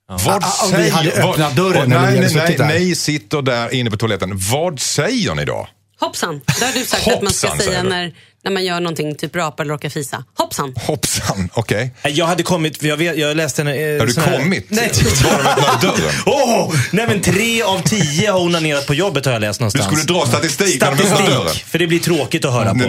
[0.09, 3.75] Vad Ah, om vi hade öppnat dörren vi nej, hade nej, nej, ni sitter där
[3.75, 4.31] inne på toaletten.
[4.53, 5.69] Vad säger ni då?
[6.01, 7.89] Hoppsan, det har du sagt att man ska Hoppsan, säga du.
[7.89, 8.13] när,
[8.45, 10.25] när man gör någonting, typ rapa eller råkar fisa.
[10.39, 10.75] Hoppsan.
[10.77, 11.95] Hoppsan, okej.
[12.03, 13.69] Jag hade kommit, för jag, vet, jag läste en...
[13.69, 14.67] Eh, Har du här- kommit?
[14.69, 14.91] Nej,
[15.83, 16.13] dörren?
[16.27, 16.75] Åh!
[16.91, 19.87] nej men tre av tio har onanerat på jobbet har jag läst Du någonstans.
[19.87, 21.41] skulle dra statistik när de öppnar dörren.
[21.41, 22.75] Statistik, för det blir tråkigt att höra på.
[22.77, 22.89] Nej,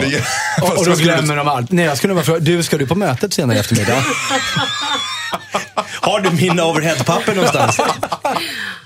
[0.60, 1.72] det- Och, och då du- glömmer de allt.
[1.72, 4.04] Nej, jag skulle bara fråga, du, ska du på mötet senare i eftermiddag?
[6.02, 7.78] Har du mina overheadpapper någonstans?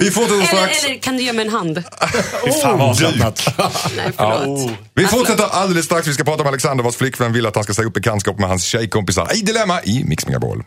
[0.00, 0.84] Vi fortsätter Eller, strax.
[0.84, 1.82] eller kan du ge mig en hand?
[2.44, 3.54] Fy fan vad avslappnat.
[3.96, 4.70] Nej, förlåt.
[4.94, 6.06] Vi fortsätter alldeles strax.
[6.08, 8.48] Vi ska prata om Alexander vars flickvän vill att han ska säga upp bekantskap med
[8.48, 10.62] hans tjejkompisar i Dilemma i Mix Megapol.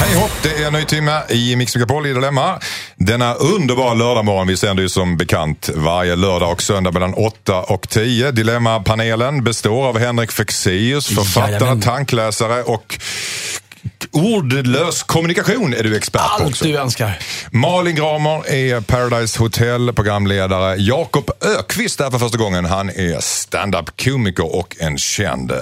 [0.00, 2.58] Hej hopp, det är en ny timme i Mix Megapol i Dilemma.
[2.96, 7.88] Denna underbara lördagmorgon, vi sänder ju som bekant varje lördag och söndag mellan 8 och
[7.88, 8.30] 10.
[8.30, 11.80] Dilemma-panelen består av Henrik Fexeus, författare, Jajamän.
[11.80, 12.98] tankläsare och
[14.12, 17.18] ordlös kommunikation är du expert på Allt du önskar.
[17.52, 20.76] Malin Gramer är Paradise Hotel programledare.
[20.76, 22.64] Jakob Ökvist är för första gången.
[22.64, 25.52] Han är stand-up komiker och en känd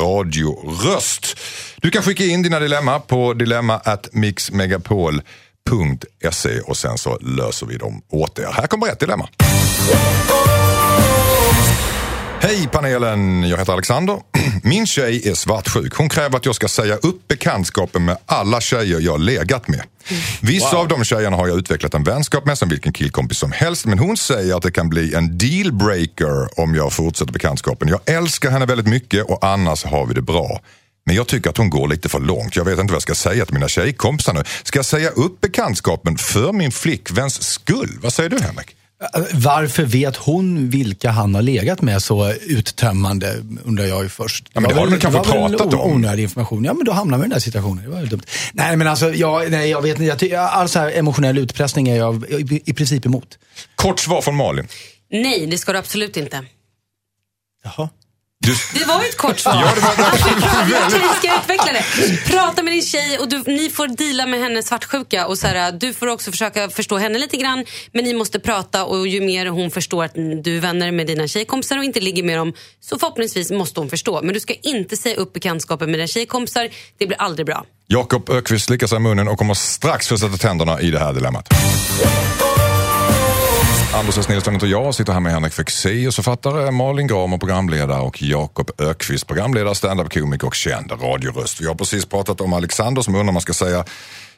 [0.00, 1.38] radioröst.
[1.76, 7.76] Du kan skicka in dina dilemma på dilemma at mixmegapol.se och sen så löser vi
[7.76, 8.52] dem åt er.
[8.52, 9.28] Här kommer ett dilemma.
[12.40, 14.20] Hej panelen, jag heter Alexander.
[14.62, 15.94] Min tjej är svartsjuk.
[15.94, 19.82] Hon kräver att jag ska säga upp bekantskapen med alla tjejer jag legat med.
[20.42, 23.86] Vissa av de tjejerna har jag utvecklat en vänskap med som vilken killkompis som helst.
[23.86, 27.88] Men hon säger att det kan bli en dealbreaker om jag fortsätter bekantskapen.
[27.88, 30.60] Jag älskar henne väldigt mycket och annars har vi det bra.
[31.06, 32.56] Men jag tycker att hon går lite för långt.
[32.56, 34.42] Jag vet inte vad jag ska säga till mina tjejkompisar nu.
[34.62, 37.98] Ska jag säga upp bekantskapen för min flickväns skull?
[38.02, 38.75] Vad säger du Henrik?
[39.32, 44.48] Varför vet hon vilka han har legat med så uttömmande, undrar jag ju först.
[44.52, 45.92] Ja, men det har de kanske pratat om?
[45.92, 46.64] Onödig information.
[46.64, 47.84] Ja, men då hamnar man i den där situationen.
[47.84, 48.22] Det var ju dumt.
[48.52, 50.26] Nej, men alltså, jag, nej, jag vet inte.
[50.26, 53.38] Jag all så här emotionell utpressning är jag i, i princip emot.
[53.74, 54.68] Kort svar från Malin.
[55.10, 56.44] Nej, det ska du absolut inte.
[57.64, 57.88] Jaha.
[58.74, 59.54] Det var ju ett kort svar.
[59.54, 61.84] Ja, det var- tror vi ska utveckla det.
[62.26, 65.26] Prata med din tjej och du, ni får deala med hennes svartsjuka.
[65.26, 67.64] Och så här, du får också försöka förstå henne lite grann.
[67.92, 71.28] Men ni måste prata och ju mer hon förstår att du är vänner med dina
[71.28, 74.22] tjejkompisar och inte ligger med dem så förhoppningsvis måste hon förstå.
[74.22, 76.68] Men du ska inte säga upp bekantskapen med dina tjejkompisar.
[76.98, 77.64] Det blir aldrig bra.
[77.88, 81.12] Jakob Ökvist slickar sig i munnen och kommer strax få sätta tänderna i det här
[81.12, 81.48] dilemmat.
[83.96, 84.28] Anders S.
[84.28, 89.26] Nilsson heter jag, sitter här med Henrik Fexeus, författare, Malin Gramer, programledare och Jakob Ökvist,
[89.26, 91.60] programledare, standup-komiker och känd radioröst.
[91.60, 93.84] Vi har precis pratat om Alexander som undrar om man ska säga,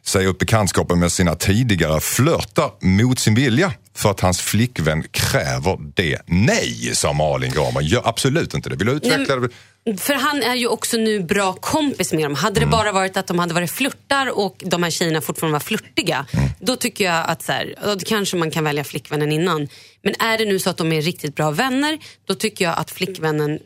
[0.09, 5.79] säga upp bekantskapen med sina tidigare flörtar mot sin vilja för att hans flickvän kräver
[5.95, 6.23] det.
[6.27, 7.81] Nej, sa Malin Gramer.
[7.81, 8.77] Gör absolut inte det.
[8.77, 9.49] Vill du utveckla det?
[9.97, 12.35] För han är ju också nu bra kompis med dem.
[12.35, 15.61] Hade det bara varit att de hade varit flörtar och de här tjejerna fortfarande var
[15.61, 16.27] flörtiga.
[16.61, 19.69] Då tycker jag att så här, då kanske man kan välja flickvännen innan.
[20.03, 22.91] Men är det nu så att de är riktigt bra vänner, då tycker jag att
[22.91, 23.59] flickvännen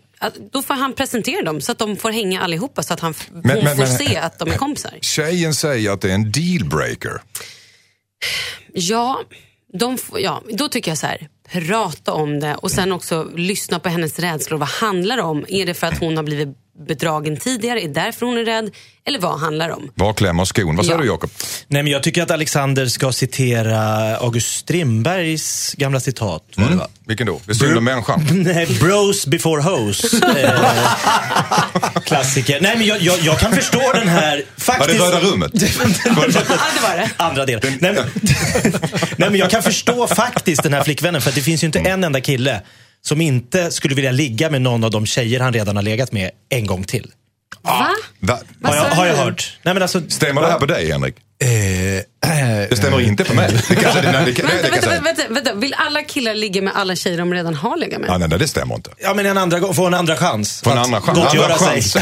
[0.53, 3.43] då får han presentera dem så att de får hänga allihopa så att han, Men-
[3.43, 4.99] men- får men- se att de är kompisar.
[5.01, 7.23] Tjejen säger att det är en dealbreaker.
[8.73, 9.21] Ja,
[9.79, 11.29] de, ja, då tycker jag så här.
[11.53, 14.59] Prata om det och sen också lyssna på hennes rädslor.
[14.59, 15.45] Vad handlar det om?
[15.49, 16.49] Är det för att hon har blivit
[16.89, 18.71] bedragen tidigare, är därför hon är rädd.
[19.07, 19.91] Eller vad handlar det om?
[19.95, 20.77] Var klämmer skon?
[20.77, 21.03] Vad säger Ja.
[21.03, 21.31] du Jakob?
[21.69, 23.79] Nej, men jag tycker att Alexander ska citera
[24.17, 26.43] August Strindbergs gamla citat.
[26.57, 26.89] Var det, va?
[27.07, 27.41] Vilken då?
[27.47, 28.29] Det synd om människan.
[28.33, 30.03] Nej, bros before hoes.
[30.23, 32.61] Eh, klassiker.
[32.61, 34.31] Nej, men jag, jag, jag kan förstå den här...
[34.31, 35.53] Var det Faktiskt, Röda rummet?
[35.55, 35.61] Ja,
[36.15, 37.11] det var det.
[37.17, 37.79] Andra delen.
[37.81, 38.05] Nej, men,
[39.17, 41.21] nej, men jag kan förstå faktiskt den här flickvännen.
[41.23, 42.61] För att det finns ju inte en enda kille
[43.07, 46.31] som inte skulle vilja ligga med någon av de tjejer han redan har legat med
[46.49, 47.11] en gång till.
[47.63, 47.89] Va?
[48.21, 48.39] Va?
[48.61, 49.59] Vad Har jag, har jag hört.
[49.63, 51.15] Nej, men alltså, Stämmer det här på dig Henrik?
[51.45, 51.49] Eh,
[52.69, 53.51] Det stämmer inte på mig.
[53.69, 55.55] Det kanske, det, nej, det, kan- nej, det Vänta, vänta, vänta, vänta.
[55.55, 58.11] Vill alla killar ligga med alla tjejer de redan har legat med?
[58.11, 58.91] Ja, nej, nej, det stämmer inte.
[58.99, 60.63] Ja, men en andra, gång- få en andra chans.
[60.63, 61.19] På en andra chans.
[61.19, 61.83] Andra sig.
[61.83, 61.97] chans.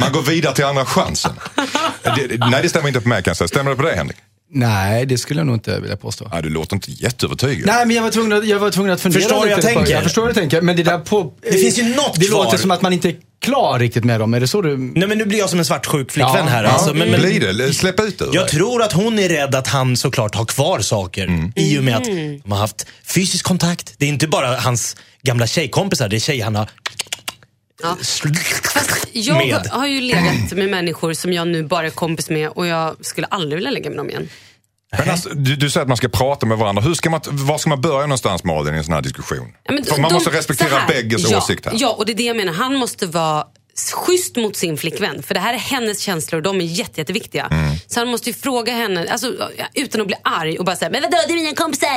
[0.00, 1.32] Man går vidare till andra chansen.
[2.02, 3.48] Det, nej, det stämmer inte på mig kan jag säga.
[3.48, 4.16] Stämmer det på dig Henrik?
[4.50, 6.28] Nej, det skulle jag nog inte vilja påstå.
[6.32, 7.66] Ja, du låter inte jätteövertygad.
[7.66, 9.72] Nej, men jag var tvungen att, jag var tvungen att fundera Förstår du lite jag
[9.74, 9.94] på- tänker?
[9.94, 10.60] Jag förstår hur du tänker.
[10.60, 11.32] Men det där på...
[11.42, 12.44] Det finns ju något Det kvar.
[12.44, 14.34] låter som att man inte är klar riktigt med dem.
[14.34, 14.76] Är det så du...
[14.78, 16.42] Nej, men nu blir jag som en svartsjuk flickvän Ja.
[16.44, 16.64] här.
[16.64, 17.72] Ja, Alltså, men, men, Blir det?
[17.74, 18.48] Släpp ut ur jag dig.
[18.50, 22.04] tror att hon är rädd att han såklart har kvar saker i och med att
[22.04, 23.94] de har haft fysisk kontakt.
[23.98, 26.68] Det är inte bara hans gamla tjejkompisar, det är tjejer han har
[27.82, 27.96] Ja.
[28.62, 29.66] Fast jag Med.
[29.66, 33.26] har ju legat med människor som jag nu bara är kompis med och jag skulle
[33.26, 34.28] aldrig vilja lägga med dem igen.
[34.98, 36.82] Men alltså, du, du säger att man ska prata med varandra.
[36.82, 39.52] Hur ska man, var ska man börja någonstans Malin i en sån här diskussion?
[39.64, 41.72] Ja, men För man de- måste respektera bägges ja, åsikt här.
[41.76, 42.52] Ja, och det är det jag menar.
[42.52, 43.44] Han måste vara
[43.94, 45.22] schysst mot sin flickvän.
[45.22, 47.46] För det här är hennes känslor och de är jätte, jätteviktiga.
[47.50, 47.76] Mm.
[47.86, 51.02] Så han måste ju fråga henne, alltså, utan att bli arg och bara säga men
[51.02, 51.88] vadå det är mina kompisar.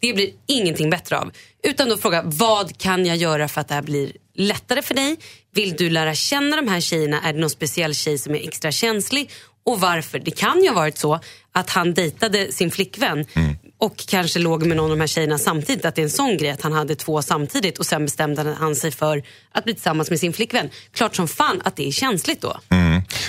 [0.00, 1.30] Det blir ingenting bättre av.
[1.64, 5.16] Utan då fråga vad kan jag göra för att det här blir lättare för dig?
[5.54, 7.20] Vill du lära känna de här tjejerna?
[7.22, 9.30] Är det någon speciell tjej som är extra känslig?
[9.66, 10.18] Och varför?
[10.18, 11.20] Det kan ju ha varit så
[11.52, 13.56] att han dejtade sin flickvän Mm.
[13.78, 15.84] och kanske låg med någon av de här tjejerna samtidigt.
[15.84, 18.76] Att det är en sån grej att han hade två samtidigt och sen bestämde han
[18.76, 19.22] sig för
[19.52, 20.70] att bli tillsammans med sin flickvän.
[20.92, 22.60] Klart som fan att det är känsligt då.
[22.68, 22.77] Mm.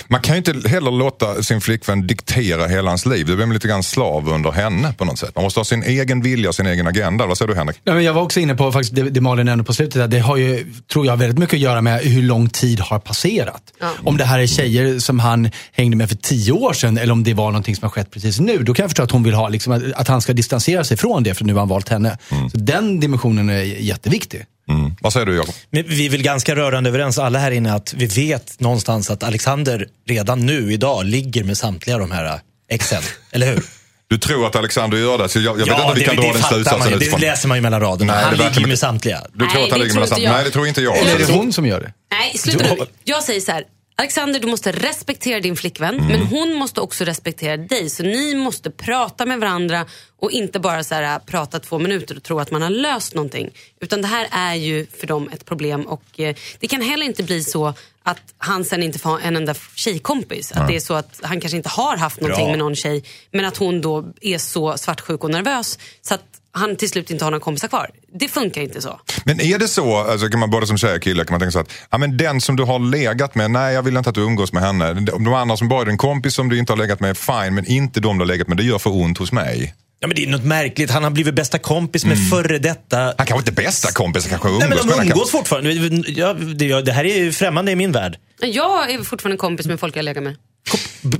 [0.08, 3.26] Man kan ju inte heller låta sin flickvän diktera hela hans liv.
[3.26, 5.32] Det blir lite grann slav under henne på något sätt.
[5.34, 7.26] Man måste ha sin egen vilja och sin egen agenda.
[7.26, 7.76] Vad säger du Henrik?
[7.84, 10.10] Nej, men jag var också inne på faktiskt, det, det Malin nämnde på slutet.
[10.10, 13.62] Det har ju, tror jag, väldigt mycket att göra med hur lång tid har passerat.
[13.80, 13.90] Ja.
[14.04, 17.24] Om det här är tjejer som han hängde med för tio år sedan eller om
[17.24, 18.58] det var någonting som har skett precis nu.
[18.58, 20.96] Då kan jag förstå att hon vill ha, liksom, att, att han ska distansera sig
[20.96, 22.18] från det för nu har han valt henne.
[22.28, 24.44] Så den dimensionen är jätteviktig.
[24.70, 24.96] Mm.
[25.00, 25.54] Vad säger du Jakob?
[25.70, 29.86] Vi är väl ganska rörande överens alla här inne att vi vet någonstans att Alexander
[30.06, 33.02] redan nu idag ligger med samtliga de här äh, exen.
[33.32, 33.62] Eller hur?
[34.08, 36.16] Du tror att Alexander gör det, så jag, jag vet inte om vi det, kan
[36.16, 36.98] det dra den slutsatsen.
[36.98, 38.12] Det läser man ju mellan raderna.
[38.12, 39.20] Nej, Han ligger ju med samtliga.
[39.32, 40.22] Du tror Nej, att han det ligger tror mellan inte samt...
[40.22, 40.32] jag.
[40.32, 40.98] Nej, det tror inte jag.
[40.98, 41.92] Eller är det hon som gör det?
[42.10, 42.86] Nej, sluta nu.
[43.04, 43.64] Jag säger så här.
[44.00, 46.06] Alexander, du måste respektera din flickvän, Mm.
[46.06, 47.90] men hon måste också respektera dig.
[47.90, 49.86] Så ni måste prata med varandra
[50.18, 53.50] och inte bara så här, prata två minuter och tro att man har löst någonting.
[53.80, 57.22] Utan det här är ju för dem ett problem och eh, det kan heller inte
[57.22, 60.52] bli så att han sen inte får en enda tjejkompis.
[60.52, 62.50] Att det är så att han kanske inte har haft någonting Bra.
[62.50, 66.76] med någon tjej, men att hon då är så svartsjuk och nervös så att han
[66.76, 67.90] till slut inte har några kompisar kvar.
[68.20, 69.00] Det funkar inte så.
[69.24, 71.52] Men är det så, alltså, kan man både som tjej och kille, kan man tänka
[71.52, 74.14] så att ja, men den som du har legat med, nej jag vill inte att
[74.14, 74.92] du umgås med henne.
[74.92, 77.54] De de andra som bara är en kompis som du inte har legat med, fine,
[77.54, 79.74] men inte de du har legat med, det gör för ont hos mig.
[80.00, 80.90] Ja, men det är något märkligt.
[80.90, 82.98] Han har blivit bästa kompis med före detta...
[82.98, 85.72] Han kanske inte är bästa kompis, han kanske umgås Nej, men de umgås fortfarande.
[86.06, 88.18] Ja, det, det här är ju främmande i min värld.
[88.40, 90.36] Jag är fortfarande kompis med folk jag lägger med.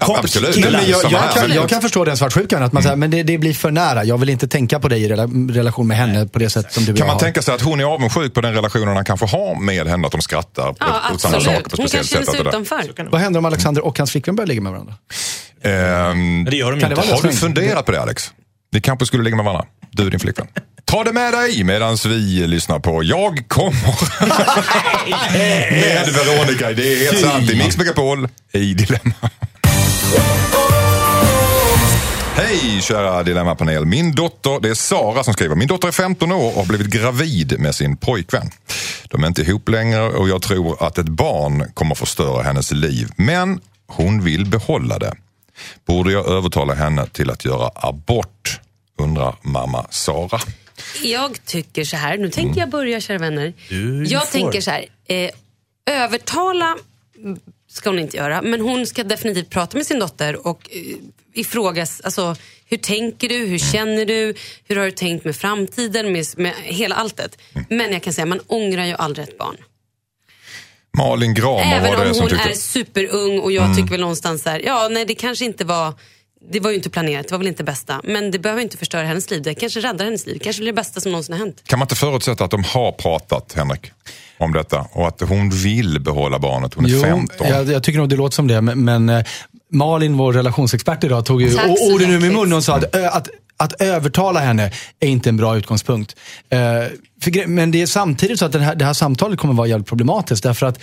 [0.00, 0.55] Absolut.
[0.55, 0.70] killar.
[0.81, 3.22] Men jag, samma jag, kan, jag kan förstå den svartsjukan, att man säger men det,
[3.22, 4.05] det blir för nära.
[4.05, 6.85] Jag vill inte tänka på dig i rela- relation med henne på det sätt som
[6.85, 7.20] du och Kan man har.
[7.20, 10.12] tänka sig att hon är avundsjuk på den relationen han kanske har med henne, att
[10.12, 11.57] de skrattar Ja, åt samma absolut.
[11.57, 12.31] saker på Hon ett speciellt sätt?
[12.31, 12.61] sig och det där.
[12.61, 13.11] utanför.
[13.11, 14.94] Vad händer om Alexander och hans flickvän börjar ligga med varandra?
[15.62, 17.07] Ehm, Det gör de Kan det inte.
[17.09, 18.31] vara har du funderat på det Alex?
[18.73, 20.47] Ni kanske skulle ligga med varandra, du och din flickvän.
[20.85, 23.95] Ta det med dig medan vi lyssnar på Jag kommer.
[25.71, 27.51] med Veronica, det är helt sant.
[27.51, 29.31] I Mix Megapol i Dilemma.
[32.35, 33.87] Hej kära Dilemmapanel.
[33.87, 35.57] Min dotter, det är Sara som skriver.
[35.57, 38.51] Min dotter är 15 år och har blivit gravid med sin pojkvän.
[39.09, 43.09] De är inte ihop längre och jag tror att ett barn kommer förstöra hennes liv.
[43.17, 45.15] Men hon vill behålla det.
[45.85, 48.61] Borde jag övertala henne till att göra abort?
[48.99, 50.40] Undrar mamma Sara.
[51.03, 53.53] Jag tycker så här, nu tänker jag börja kära vänner.
[53.68, 54.38] Du jag får.
[54.38, 55.31] tänker så här, eh,
[55.87, 56.77] övertala
[57.18, 60.96] mm, ska hon inte göra, men hon ska definitivt prata med sin dotter och eh,
[61.35, 66.27] ifrågas, alltså hur tänker du, hur känner du, hur har du tänkt med framtiden, med,
[66.37, 67.38] med hela alltet.
[67.68, 69.57] Men jag kan säga, man ångrar ju aldrig ett barn.
[70.92, 72.50] Malin Gramer Även var det om som hon tyckte...
[72.50, 75.94] är superung och jag tycker väl någonstans så här, ja nej det kanske inte var
[76.53, 78.00] det var ju inte planerat, det var väl inte det bästa.
[78.05, 79.42] Men det behöver inte förstöra hennes liv.
[79.42, 80.38] Det kanske räddar hennes liv.
[80.38, 81.62] Det kanske blir det bästa som någonsin har hänt.
[81.66, 83.92] Kan man inte förutsätta att de har pratat, Henrik,
[84.38, 86.74] om detta och att hon vill behålla barnet?
[86.74, 87.48] Hon är Jo, 15.
[87.48, 88.61] jag, jag tycker nog det låter som det.
[88.61, 89.24] Men, men eh,
[89.72, 91.48] Malin, vår relationsexpert idag, tog ju
[91.92, 93.29] orden ur min mun och sa att, att
[93.61, 96.16] att övertala henne är inte en bra utgångspunkt.
[96.49, 96.85] Eh,
[97.46, 100.42] men det är samtidigt så att det här, det här samtalet kommer vara jävligt problematiskt.
[100.42, 100.81] Därför att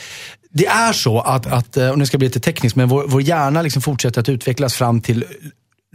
[0.50, 3.04] det är så att, att eh, och nu ska jag bli lite teknisk, men vår,
[3.08, 5.26] vår hjärna liksom fortsätter att utvecklas fram till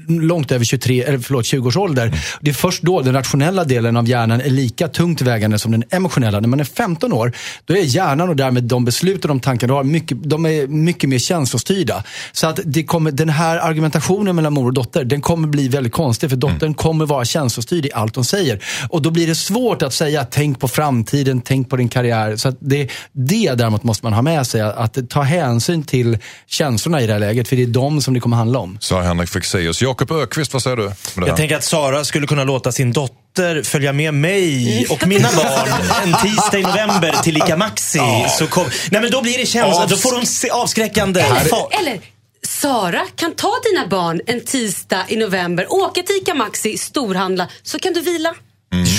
[0.09, 2.13] långt över 23, eller förlåt, 20 års ålder.
[2.41, 5.85] Det är först då den rationella delen av hjärnan är lika tungt vägande som den
[5.91, 6.41] emotionella.
[6.41, 7.33] När man är 15 år,
[7.65, 10.67] då är hjärnan och därmed de beslut och de tankar du har, mycket, de är
[10.67, 12.05] mycket mer känslostyrda.
[12.33, 15.93] Så att det kommer, den här argumentationen mellan mor och dotter, den kommer bli väldigt
[15.93, 16.31] konstig.
[16.31, 18.65] För dottern kommer vara känslostyrd i allt hon säger.
[18.89, 22.37] Och då blir det svårt att säga, tänk på framtiden, tänk på din karriär.
[22.37, 26.19] Så att det, det däremot måste man ha med sig, att, att ta hänsyn till
[26.47, 27.49] känslorna i det här läget.
[27.49, 28.79] För det är de som det kommer handla om.
[28.81, 29.82] Sa Henrik Fexeus.
[29.83, 30.93] Jakob Ökvist, vad säger du?
[31.27, 35.69] Jag tänker att Sara skulle kunna låta sin dotter följa med mig och mina barn
[36.05, 38.01] en tisdag i november till Ica Maxi.
[38.39, 41.21] Så kom, nej men då blir det känsla, då får hon se avskräckande.
[41.23, 42.01] Fa- Eller
[42.47, 47.79] Sara kan ta dina barn en tisdag i november, åka till Ica Maxi, storhandla, så
[47.79, 48.35] kan du vila.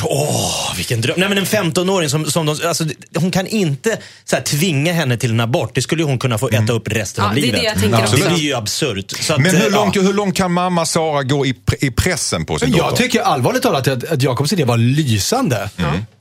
[0.09, 1.15] Åh, vilken dröm.
[1.19, 2.85] Nej men en 15-åring som, som de, alltså,
[3.15, 5.71] hon kan inte så här, tvinga henne till en abort.
[5.75, 7.59] Det skulle hon kunna få äta upp resten Ja, av det är livet.
[7.61, 9.11] det jag tänker det blir ju absurt.
[9.19, 10.01] Så att, Men hur eh, långt, ja.
[10.01, 13.03] hur långt kan mamma Sara gå i, i pressen på sin Jag dotter?
[13.03, 15.69] tycker allvarligt talat att, att Jakobs idé var lysande.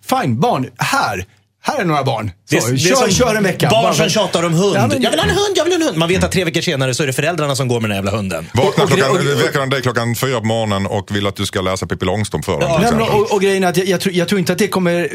[0.07, 0.67] Fine, barn.
[0.79, 1.27] Här.
[1.65, 2.31] Här är några barn.
[2.51, 3.69] Så, Det det kör, som kör en vecka.
[3.71, 4.77] Barn som tjatar om hund.
[4.77, 5.99] Ja, men- Jag vill ha en hund, jag vill ha en hund.
[5.99, 8.11] Man vet att tre veckor senare så är det föräldrarna som går med den jävla
[8.11, 8.47] hunden.
[8.55, 11.37] Vaknar Och- och- klockan, och- och- väcker dig klockan fyra på morgonen och vill att
[11.37, 12.63] du ska läsa Pippi Långstrump för dem.
[12.63, 13.09] Ja, exempel.
[13.09, 15.09] och, och grejen är att jag, jag, tror, jag tror inte att det kommer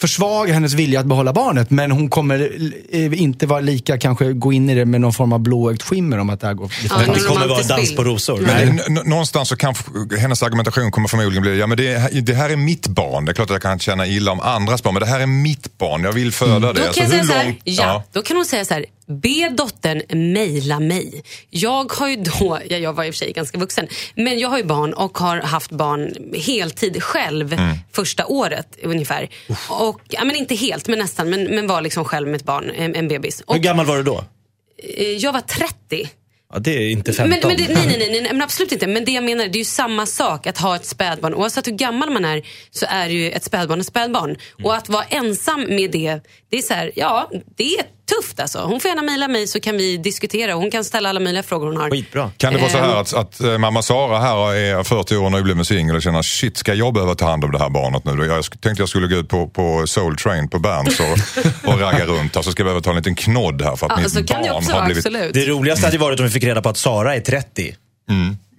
[0.00, 1.70] försvaga hennes vilja att behålla barnet.
[1.70, 2.50] Men hon kommer
[2.92, 6.18] eh, inte vara lika, kanske gå in i det med någon form av blåögt skimmer
[6.18, 8.40] om att det här går Ja, det kommer vara dans på rosor.
[8.40, 12.50] Men någonstans så kan f- hennes argumentation kommer förmodligen bli, ja men det, det här
[12.50, 13.24] är mitt barn.
[13.24, 15.26] Det är klart att jag kan känna illa om andras barn, men det här är
[15.26, 15.91] mitt barn.
[16.00, 16.80] Jag vill föda det.
[16.80, 18.86] Då Alltså, kan, hur säga så här, långt- ja, då kan hon säga så här,
[19.06, 21.22] be dottern mejla mig.
[21.50, 24.48] Jag har ju då, ja, jag var i och för sig ganska vuxen, men jag
[24.48, 27.76] har ju barn och har haft barn heltid själv Mm.
[27.92, 29.28] första året ungefär.
[29.68, 32.70] Och, ja, men inte helt, men nästan, men, men var liksom själv med ett barn,
[32.76, 33.42] en, en bebis.
[33.46, 34.24] Och, Hur gammal var du då?
[34.96, 36.08] eh, jag var 30.
[36.52, 37.28] Ja, det är inte 15.
[37.28, 38.86] Men, men det, nej, nej, nej, men absolut inte.
[38.86, 41.34] Men det jag menar, det är ju samma sak att ha ett spädbarn.
[41.34, 44.36] Oavsett hur gammal man är så är ju ett spädbarn ett spädbarn.
[44.62, 47.84] Och att vara ensam med det, det är så här, ja, det är
[48.16, 48.58] tufft alltså.
[48.58, 50.54] Hon får gärna mejla mig så kan vi diskutera.
[50.54, 51.90] Hon kan ställa alla möjliga frågor hon har.
[51.90, 52.30] Skitbra.
[52.36, 55.32] Kan det vara så här att, att eh, mamma Sara här är 40 år och
[55.32, 58.26] nybliven singel och känner shit, ska jag behöva ta hand om det här barnet nu?
[58.26, 62.06] Jag tänkte jag skulle gå ut på, på Soul Train på Berns och, och ragga
[62.06, 64.12] runt här så ska jag behöva ta en liten knodd här för att Ja, mitt
[64.12, 65.06] så kan det barn också har blivit...
[65.06, 65.34] absolut.
[65.34, 67.74] Det roligaste hade varit om vi fick reda på att Sara är 30.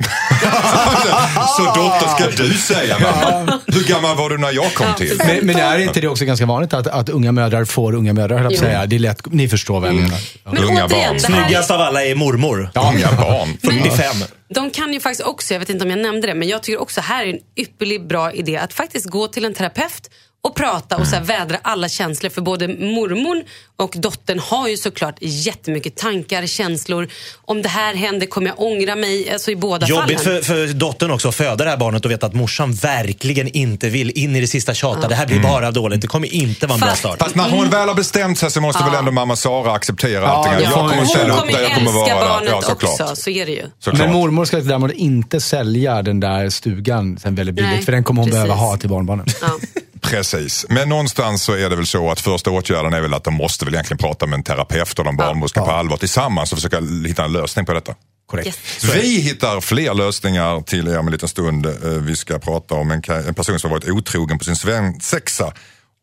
[1.57, 3.59] så dotter ska du säga mamma.
[3.67, 5.17] Hur gammal var du när jag kom till?
[5.17, 8.37] Men, men är inte det också ganska vanligt att, att unga mödrar får unga mödrar,
[8.37, 8.85] höll jag säga.
[8.85, 10.19] Det är lätt, ni förstår vad jag menar.
[10.43, 11.17] Men Unga återigen, barn.
[11.17, 12.71] det här, Snyggast av alla är mormor.
[12.75, 13.57] Unga barn.
[13.63, 14.15] 45.
[14.55, 16.81] de kan ju faktiskt också, jag vet inte om jag nämnde det, men jag tycker
[16.81, 20.09] också här är en ypperlig bra idé att faktiskt gå till en terapeut
[20.47, 22.29] och prata och så här vädra alla känslor.
[22.29, 23.43] För både mormon
[23.77, 27.07] och dottern har ju såklart jättemycket tankar, känslor.
[27.45, 29.31] Om det här händer kommer jag ångra mig.
[29.33, 30.43] Alltså i båda Jobbigt fallen.
[30.43, 33.89] för, för dottern också att föda det här barnet och veta att morsan verkligen inte
[33.89, 35.07] vill in i det sista tjata.
[35.07, 36.01] Det här blir bara dåligt.
[36.01, 37.19] Det kommer inte vara en bra Fast- start.
[37.19, 40.53] Fast när hon väl har bestämt sig så måste väl ändå mamma Sara acceptera allting.
[40.53, 42.15] ja, jag kommer hon ställa upp kommer där, jag kommer vara där.
[42.29, 43.01] barnet Ja, såklart.
[43.01, 43.63] också, så är det ju.
[43.79, 44.05] såklart.
[44.07, 47.71] Men mormor ska däremot inte sälja den där stugan sen väldigt billigt.
[47.71, 48.43] Nej, för den kommer hon precis.
[48.43, 49.25] behöva ha till barnbarnen.
[49.41, 49.47] Ja.
[50.03, 50.65] Precis.
[50.69, 53.65] Men någonstans så är det väl så att första åtgärden är väl att de måste
[53.65, 57.23] väl egentligen prata med en terapeut och en barnmorska på allvar tillsammans och försöka hitta
[57.25, 57.95] en lösning på detta.
[58.25, 58.47] Korrekt.
[58.47, 58.95] Yes.
[58.95, 61.65] Vi hittar fler lösningar till er om en liten stund.
[61.65, 65.53] Eh, Vi ska prata om en, en person som har varit otrogen på sin svensexa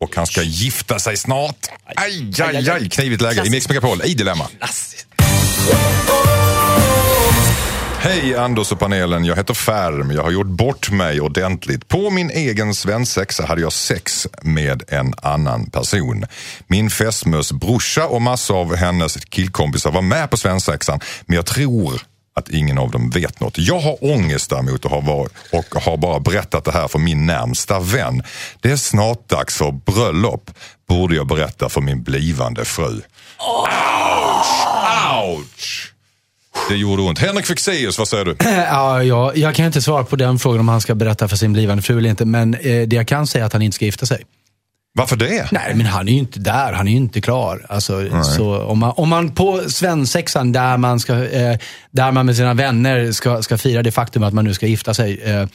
[0.01, 1.57] och han ska gifta sig snart.
[1.97, 4.49] Aj, aj, aj, knivigt läge i Mix Megapol i Dilemma.
[8.03, 10.11] Hej Anders och panelen, jag heter Färm.
[10.11, 11.89] Jag har gjort bort mig ordentligt.
[11.89, 16.25] På min egen svensexa hade jag sex med en annan person.
[16.67, 22.03] Min fästmös brorsa och massor av hennes killkompisar var med på svensexan, men jag tror
[22.35, 23.59] att ingen av dem vet något.
[23.59, 27.27] Jag har ångest däremot och har, varit, och har bara berättat det här för min
[27.27, 28.23] närmsta vän.
[28.61, 30.51] Det är snart dags för bröllop.
[30.89, 33.03] Borde jag berätta för min blivande fru?
[33.39, 34.67] Ouch!
[35.25, 35.93] Ouch!
[36.69, 37.19] Det gjorde ont.
[37.19, 38.37] Henrik Fexeus, vad säger du?
[38.45, 41.53] Ja, ja, jag kan inte svara på den frågan om han ska berätta för sin
[41.53, 42.25] blivande fru eller inte.
[42.25, 44.25] Men eh, det jag kan säga är att han inte ska gifta sig.
[44.93, 45.49] Varför det?
[45.53, 46.73] Nej, men han är ju inte där.
[46.73, 47.67] Han är ju inte klar.
[47.69, 51.59] Alltså, så om, man, om man på svensexan, där man, ska, eh,
[51.91, 54.95] där man med sina vänner ska, ska fira det faktum att man nu ska gifta
[54.95, 55.21] sig.
[55.23, 55.47] Eh,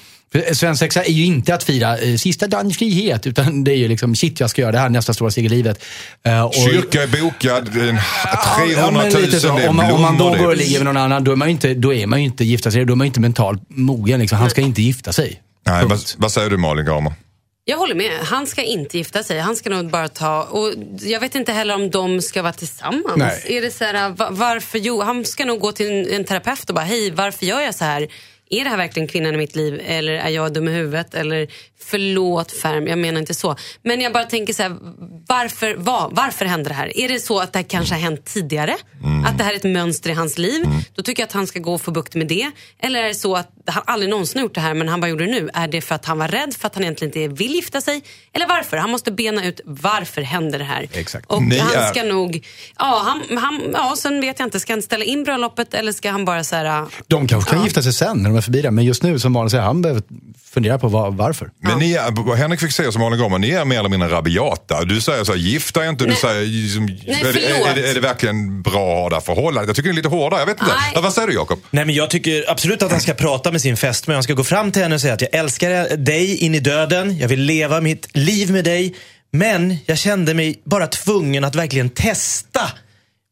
[0.56, 4.16] svensexa är ju inte att fira eh, sista dagen frihet, utan det är ju liksom,
[4.16, 5.84] shit jag ska göra det här, nästa stora steg i livet.
[6.26, 8.00] Eh, och- Kyrka är bokad, en
[8.66, 9.56] 300 000, men lite så.
[9.58, 11.36] det är om, man, om man då går och ligger med någon annan, då är
[11.36, 12.86] man ju inte, då är man ju inte gifta sig.
[12.86, 14.20] Då är man ju inte mentalt mogen.
[14.20, 14.38] Liksom.
[14.38, 15.42] Han ska inte gifta sig.
[15.68, 17.14] Nej, vad, vad säger du Malin Gramer?
[17.68, 18.12] Jag håller med.
[18.24, 19.40] Han ska inte gifta sig.
[19.40, 20.44] Han ska nog bara ta...
[20.44, 23.16] Och jag vet inte heller om de ska vara tillsammans.
[23.18, 23.44] Nej.
[23.58, 24.78] Är det så här, va- varför?
[24.80, 27.76] Jo, han ska nog gå till en, en terapeut och bara, hej, varför gör jag
[27.76, 28.08] så här?
[28.50, 31.14] Är det här verkligen kvinnan i mitt liv eller är jag dum i huvudet?
[31.16, 31.48] Eller
[31.84, 33.56] förlåt Färm, jag menar inte så.
[33.84, 34.78] Men jag bara tänker så här,
[35.28, 36.98] varför, var, varför hände det här?
[36.98, 38.76] Är det så att det här kanske har hänt tidigare?
[39.28, 40.66] Att det här är ett mönster i hans liv?
[40.96, 42.52] Då tycker jag att han ska gå och få bukt med det.
[42.80, 45.26] Eller är det så att han aldrig någonsin gjort det här men han bara gjorde
[45.26, 45.50] det nu?
[45.54, 48.02] Är det för att han var rädd för att han egentligen inte vill gifta sig?
[48.34, 48.78] Eller varför?
[48.78, 50.88] Han måste bena ut varför händer det här?
[50.94, 51.26] Exakt.
[51.32, 52.46] Och Ni han är- ska nog,
[52.80, 56.12] ja, han, han, ja sen vet jag inte, ska han ställa in bröllopet eller ska
[56.12, 57.66] han bara så här, De kanske kan Ja.
[57.66, 58.72] gifta sig sen är förbi det.
[58.72, 60.04] Men just nu, som Malin säger, han behöver
[60.54, 61.50] fundera på var, varför.
[61.62, 64.84] Men ni är, Henrik fick säga som Malin Gramer, ni är mer eller mindre rabiata.
[64.86, 66.04] Du säger så här, gifta er inte.
[66.04, 66.18] Du Nej.
[66.20, 69.68] säger, liksom, Nej, är, det- är, det, är det verkligen bra att ha det förhållandet?
[69.70, 70.40] Jag tycker det är lite hårdare.
[70.40, 70.74] Jag vet inte.
[70.74, 70.92] Nej.
[70.96, 71.60] Ja, vad säger du Jakob?
[71.72, 74.14] Nej, men jag tycker absolut att han ska prata med sin fästmö.
[74.14, 77.18] Han ska gå fram till henne och säga att jag älskar dig in i döden.
[77.18, 78.96] Jag vill leva mitt liv med dig.
[79.32, 82.62] Men jag kände mig bara tvungen att verkligen testa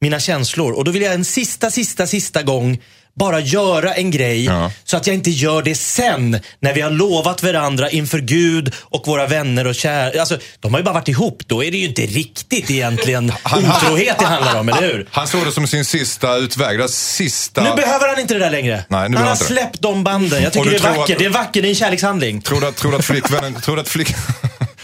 [0.01, 0.73] mina känslor.
[0.73, 2.81] Och då vill jag en sista, sista, sista gång
[3.19, 4.71] bara göra en grej Ja.
[4.83, 9.07] så att jag inte gör det sen när vi har lovat varandra inför Gud och
[9.07, 10.19] våra vänner och kära.
[10.19, 11.43] Alltså, de har ju bara varit ihop.
[11.47, 15.07] Då är det ju inte riktigt egentligen otrohet det handlar om, eller hur?
[15.11, 16.79] Han såg det som sin sista utväg.
[16.79, 17.63] Det sista...
[17.63, 18.83] Nu behöver han inte det där längre.
[18.87, 20.43] Nej, nu han har han släppt de banden.
[20.43, 21.09] Jag tycker det är vackert.
[21.15, 22.41] att- Det är vackert, det är en kärlekshandling.
[22.41, 24.15] Tror du att, tror du att flickvännen, tror du att flick,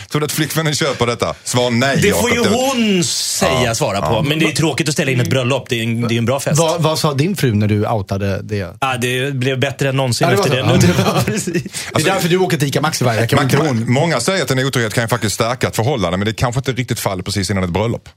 [0.10, 1.36] tror du att flickvännen köper detta?
[1.44, 4.14] Svar nej Det får ju hon säga, Ja, svara på.
[4.14, 4.22] ja.
[4.22, 5.70] Men det är tråkigt att ställa in ett bröllop.
[5.70, 6.60] Det är en, det är en bra fest.
[6.60, 8.78] Vad, vad sa din fru när du outade det?
[8.82, 10.60] Ja, det blev bättre än någonsin Ja, det efter det.
[10.72, 11.64] Ja, det var precis.
[11.96, 14.60] Det är därför du åker till ICA Maxi varje vecka, Man, många säger att en
[14.66, 17.64] otrohet kan ju faktiskt stärka ett förhållande men det kanske inte riktigt faller precis innan
[17.64, 18.10] ett bröllop.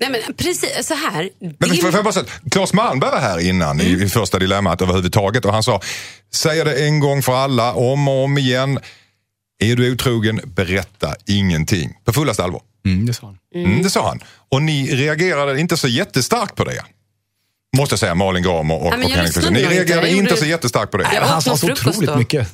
[0.00, 1.28] nej men precis så här.
[1.58, 4.82] Men din- får, jag bara säga, Claes Malmberg var här innan i, i första dilemmat
[4.82, 5.80] överhuvudtaget och han sa,
[6.34, 8.78] säger det en gång för alla, om och om igen.
[9.64, 11.92] Är du otrogen, berätta ingenting.
[12.04, 12.62] På fullaste allvar.
[12.86, 13.38] Mm, det sa han.
[13.64, 14.20] Mm, det sa han.
[14.50, 16.84] Och ni reagerade inte så jättestarkt på det.
[17.76, 19.70] Måste jag säga, Malin Gramer och, Ja, och Henrik Ni inte.
[19.74, 21.08] reagerade inte gjorde- så jättestarkt på det.
[21.14, 22.16] Jag Han sa så otroligt då.
[22.18, 22.48] mycket.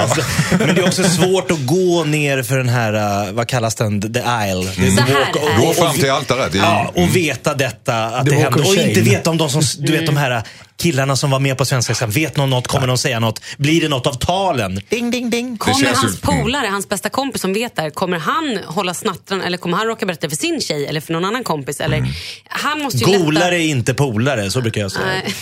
[0.00, 0.22] Alltså,
[0.58, 4.12] men det är också svårt att gå ner för den här, uh, vad kallas den,
[4.12, 6.54] the här walk- är Gå fram till altaret.
[6.54, 8.60] Ja, och veta detta, att The det händer.
[8.60, 8.88] Och shame.
[8.88, 10.42] inte veta om de som, du vet de här
[10.76, 13.40] killarna som var med på Svenska Examen, vet någon något, kommer de säga något?
[13.58, 14.80] Blir det något av talen?
[14.88, 15.56] Ding, ding, ding.
[15.58, 16.42] Kommer hans ju- mm.
[16.44, 19.86] polare, hans bästa kompis som vet det här, kommer han hålla snattran eller kommer han
[19.86, 21.80] råka berätta för sin tjej eller för någon annan kompis?
[21.80, 22.10] Eller, Mm.
[22.48, 23.56] Han måste ju Golare lätta...
[23.56, 25.06] är inte polare, så brukar jag säga.
[25.06, 25.34] Nej,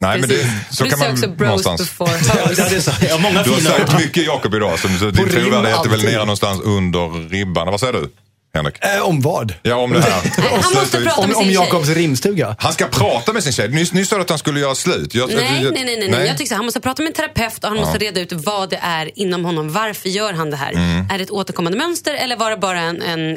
[0.00, 0.76] Nej, men det, precis.
[0.76, 1.80] så du kan man också bros någonstans...
[1.80, 2.56] before Ja, hoes.
[2.56, 2.90] det är så.
[3.04, 5.90] Jag har många Du har fina sagt mycket Jakob idag, så, så din trovärdighet är
[5.90, 7.66] väl nere någonstans under ribban.
[7.66, 8.10] Vad säger du,
[8.54, 8.74] Henrik?
[8.80, 9.54] Eh, om vad?
[9.62, 10.10] Ja, om det här.
[10.62, 11.64] han måste prata Om, med om sin tjej.
[11.64, 12.56] Jakobs rimstuga?
[12.58, 13.68] Han ska prata med sin tjej.
[13.68, 15.14] Nyss, nyss sa du att han skulle göra slut.
[15.14, 16.26] Jag, Nej, jag- nej, nej, nej, nej.
[16.26, 18.70] Jag tycker så, han måste prata med en terapeut och han måste reda ut vad
[18.70, 19.72] det är inom honom.
[19.72, 20.72] Varför gör han det här?
[20.72, 21.10] Mm.
[21.10, 23.36] Är det ett återkommande mönster eller var det bara en, en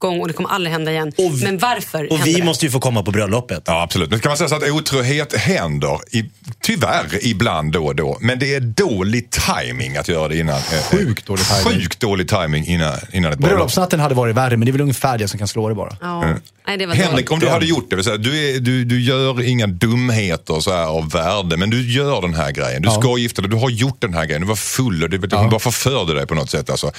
[0.00, 1.12] gång och det kommer aldrig hända igen?
[1.16, 2.44] Vi- Men varför Och vi det?
[2.44, 3.62] måste ju få komma på bröllopet.
[3.66, 4.10] Ja, absolut.
[4.10, 6.24] Nu kan man säga så att otrohet händer, i,
[6.62, 8.18] tyvärr, ibland då och då.
[8.20, 10.56] Men det är dålig timing att göra det innan.
[10.56, 11.80] eh, Sjukt dålig timing.
[11.80, 13.56] Sjukt dålig timing innan, innan ett bröllop.
[13.56, 15.96] Bröllopsnatten hade varit värre, men det är väl ungefär det som kan slå det bara.
[16.00, 16.34] Ja.
[16.66, 17.30] Nej, det var Henrik, dåligt.
[17.30, 20.84] om du hade gjort det, säga, du, är, du, du gör inga dumheter så här
[20.86, 22.82] av värde, men du gör den här grejen.
[22.82, 23.00] Du Ja.
[23.00, 25.32] ska gifta dig, du har gjort den här grejen, du var full och du, vet,
[25.32, 26.70] hon bara förförde dig på något sätt.
[26.70, 26.92] Alltså.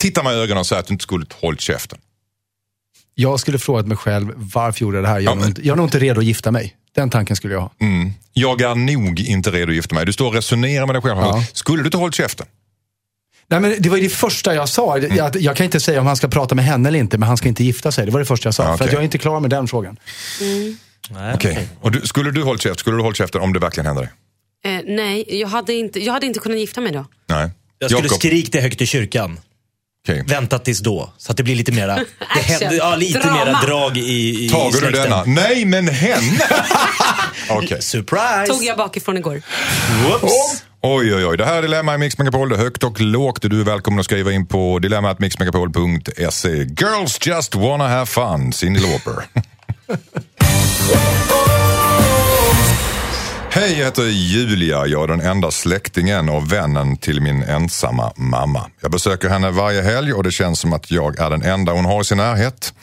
[0.00, 1.98] Titta mig i ögonen och säg att du inte skulle hållit käften.
[3.14, 5.20] Jag skulle frågat mig själv, varför gjorde jag det här?
[5.20, 6.76] Jag, Ja, men- inte, jag är nog inte redo att gifta mig.
[6.94, 7.70] Den tanken skulle jag ha.
[7.80, 8.12] Mm.
[8.32, 10.06] Jag är nog inte redo att gifta mig.
[10.06, 11.18] Du står och resonerar med dig själv.
[11.18, 11.44] Ja.
[11.52, 12.46] Skulle du inte hållit käften?
[13.48, 14.96] Nej, men det var det första jag sa.
[14.98, 15.16] Mm.
[15.16, 17.36] Jag, jag kan inte säga om han ska prata med henne eller inte, men han
[17.36, 18.06] ska inte gifta sig.
[18.06, 18.62] Det var det första jag sa.
[18.62, 18.84] Ja, För okej.
[18.86, 19.96] att jag är inte klar med den frågan.
[21.10, 21.68] Nej, Okej.
[21.80, 22.78] Och du, skulle du hållit käften?
[22.78, 24.10] Skulle du hållit käften om det verkligen hände dig?
[24.74, 27.04] Eh, nej, jag hade, inte, jag hade inte kunnat gifta mig då.
[27.26, 27.50] Nej.
[27.78, 28.18] Jag skulle Jakob?
[28.18, 29.38] skrika det högt i kyrkan.
[30.08, 30.24] Okej.
[30.26, 31.12] Vänta tills då.
[31.18, 31.94] Så att det blir lite mera,
[32.34, 33.44] det händer, ja, lite Drama.
[33.44, 35.24] mera drag i, i Tager du denna?
[35.24, 36.38] Nej, men henne!
[37.50, 37.82] Okej.
[37.82, 38.46] Surprise!
[38.46, 39.42] Tog jag bakifrån igår.
[40.04, 40.64] Whoops.
[40.82, 41.36] Oj, oj, oj.
[41.36, 42.48] Det här är Dilemma i Mix Megapol.
[42.48, 43.38] Det är högt och lågt.
[43.42, 46.48] Du är välkommen att skriva in på dilemmatmixmegapol.se.
[46.50, 49.24] Girls just wanna have fun, Cyndi Lauper.
[53.54, 54.86] Hej, jag heter Julia.
[54.86, 58.70] Jag är den enda släktingen och vännen till min ensamma mamma.
[58.80, 61.84] Jag besöker henne varje helg och det känns som att jag är den enda hon
[61.84, 62.74] har i sin närhet.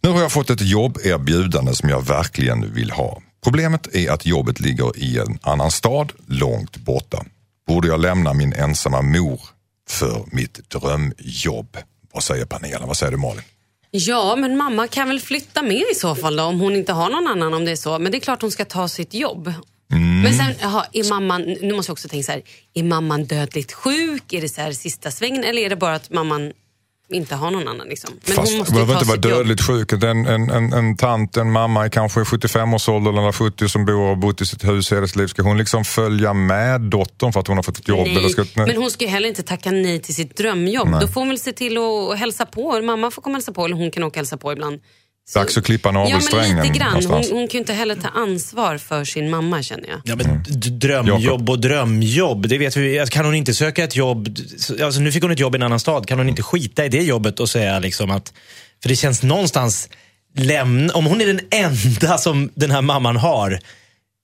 [0.00, 3.20] Nu har jag fått ett jobberbjudande som jag verkligen vill ha.
[3.44, 7.24] Problemet är att jobbet ligger i en annan stad, långt borta.
[7.68, 9.40] Borde jag lämna min ensamma mor
[9.88, 11.76] för mitt drömjobb?
[12.12, 12.88] Vad säger panelen?
[12.88, 13.42] Vad säger du Malin?
[13.90, 17.10] Ja, men mamma kan väl flytta med i så fall då, om hon inte har
[17.10, 17.98] någon annan om det är så.
[17.98, 19.52] Men det är klart hon ska ta sitt jobb.
[19.92, 20.20] Mm.
[20.22, 22.42] Men sen, jaha, är mamman, nu måste jag också tänka så här,
[22.74, 24.32] är mamman dödligt sjuk?
[24.32, 26.52] Är det så här sista svängen eller är det bara att mamman
[27.12, 27.88] inte har någon annan?
[27.88, 28.10] Liksom?
[28.26, 29.22] Men Fast hon måste behöver inte vara jobb.
[29.22, 29.92] dödligt sjuk.
[29.92, 34.08] En, en, en, en tant, en mamma i kanske 75-årsåldern eller 70 som bor och
[34.08, 35.26] har bott i sitt hus hela sitt liv.
[35.26, 38.06] Ska hon liksom följa med dottern för att hon har fått ett jobb?
[38.06, 40.88] Nej, Eller ska, men hon ska ju heller inte tacka nej till sitt drömjobb.
[40.88, 41.00] Nej.
[41.00, 42.80] Då får hon väl se till att hälsa på.
[42.80, 44.80] Mamma får komma och hälsa på eller hon kan åka och hälsa på ibland.
[45.34, 46.92] Dags att klippa Ja, men navelsträngen lite grann.
[46.92, 47.30] Hon, någonstans.
[47.30, 50.00] hon kan ju inte heller ta ansvar för sin mamma känner jag.
[50.04, 52.98] Ja, men d- drömjobb och drömjobb, det vet vi.
[52.98, 54.28] Alltså, Kan hon inte söka ett jobb,
[54.82, 56.88] alltså, nu fick hon ett jobb i en annan stad, kan hon inte skita i
[56.88, 58.32] det jobbet och säga liksom att,
[58.82, 59.88] för det känns någonstans,
[60.36, 63.58] lämna, om hon är den enda som den här mamman har,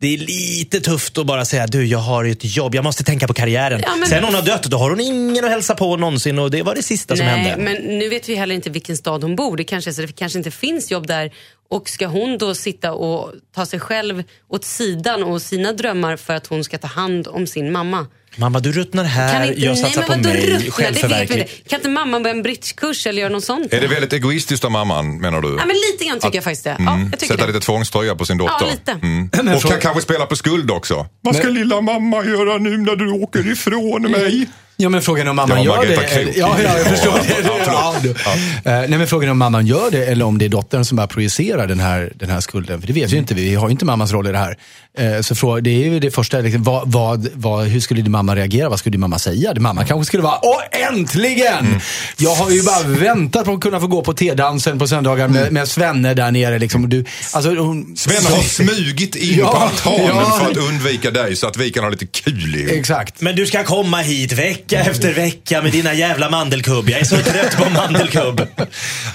[0.01, 3.27] det är lite tufft att bara säga du jag har ett jobb, jag måste tänka
[3.27, 3.81] på karriären.
[3.85, 6.63] Ja, Sen hon har dött, då har hon ingen att hälsa på någonsin och det
[6.63, 7.65] var det sista som Nej, hände.
[7.65, 9.57] men nu vet vi heller inte vilken stad hon bor.
[9.57, 11.33] Det kanske, så det kanske inte finns jobb där.
[11.71, 16.35] Och ska hon då sitta och ta sig själv åt sidan och sina drömmar för
[16.35, 18.07] att hon ska ta hand om sin mamma?
[18.39, 20.47] Mamma du ruttnar här, jag satsar men på mig, ruttna?
[20.49, 21.39] Det vet vi självförverklig.
[21.39, 21.53] inte.
[21.69, 23.73] Kan inte mamma börja en bridgekurs eller göra något sånt?
[23.73, 25.49] Är det väldigt egoistiskt av mamman menar du?
[25.49, 26.77] Ja, men lite grann tycker jag faktiskt det.
[26.79, 27.53] Ja, jag tycker Sätta det.
[27.53, 28.55] lite tvångströja på sin dotter.
[28.61, 28.93] Ja, lite.
[29.07, 29.31] Mm.
[29.45, 31.07] Men Och fråga- kan kanske spela på skuld också.
[31.21, 34.47] Vad ska lilla mamma göra nu när du åker ifrån mig?
[34.79, 35.95] Ja men frågan är om mamman gör det.
[35.95, 37.13] Eller- Ja, ja, jag förstår.
[37.13, 37.37] Det.
[37.67, 38.33] ja, Ja.
[38.73, 40.97] Eh, Nej men frågan är om mamman gör det eller om det är dottern som
[40.97, 42.81] bara projicerar den här, den här skulden.
[42.81, 43.49] För det vet ju inte vi.
[43.49, 44.57] Vi har ju inte mammans roll i det här.
[44.99, 46.39] Eh, Så frå- det är ju det första.
[46.39, 48.69] Liksom, vad, vad, vad, hur skulle din mamma reagera?
[48.69, 49.55] Vad skulle din mamma säga?
[49.55, 51.81] Din mamma kanske skulle vara Åh äntligen!
[52.17, 55.53] Jag har ju bara väntat på att kunna få gå på tedansen på söndagar med,
[55.53, 56.59] med Svenne där nere.
[56.59, 56.89] Liksom.
[56.89, 60.39] Du, alltså, hon, Sven har smugit in Ja, på altanen ja.
[60.43, 62.71] för att undvika dig så att vi kan ha lite kul ihop.
[62.73, 63.21] Exakt.
[63.21, 66.91] Men du ska komma hit vecka efter vecka med dina jävla mandelkubb.
[66.91, 68.41] Jag är så trött på mandelkubb.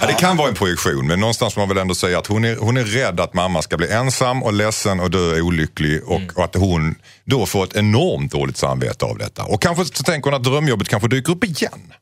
[0.02, 2.46] Ja, det kan vara en projektion, men någonstans får man väl ändå säga att hon
[2.46, 5.71] är, hon är rädd att mamma ska bli ensam och ledsen och dö olycklig
[6.06, 6.96] och, och att hon
[7.26, 9.44] då får ett enormt dåligt samvete av detta.
[9.44, 11.94] Och kanske så tänker hon att drömjobbet kanske dyker upp igen.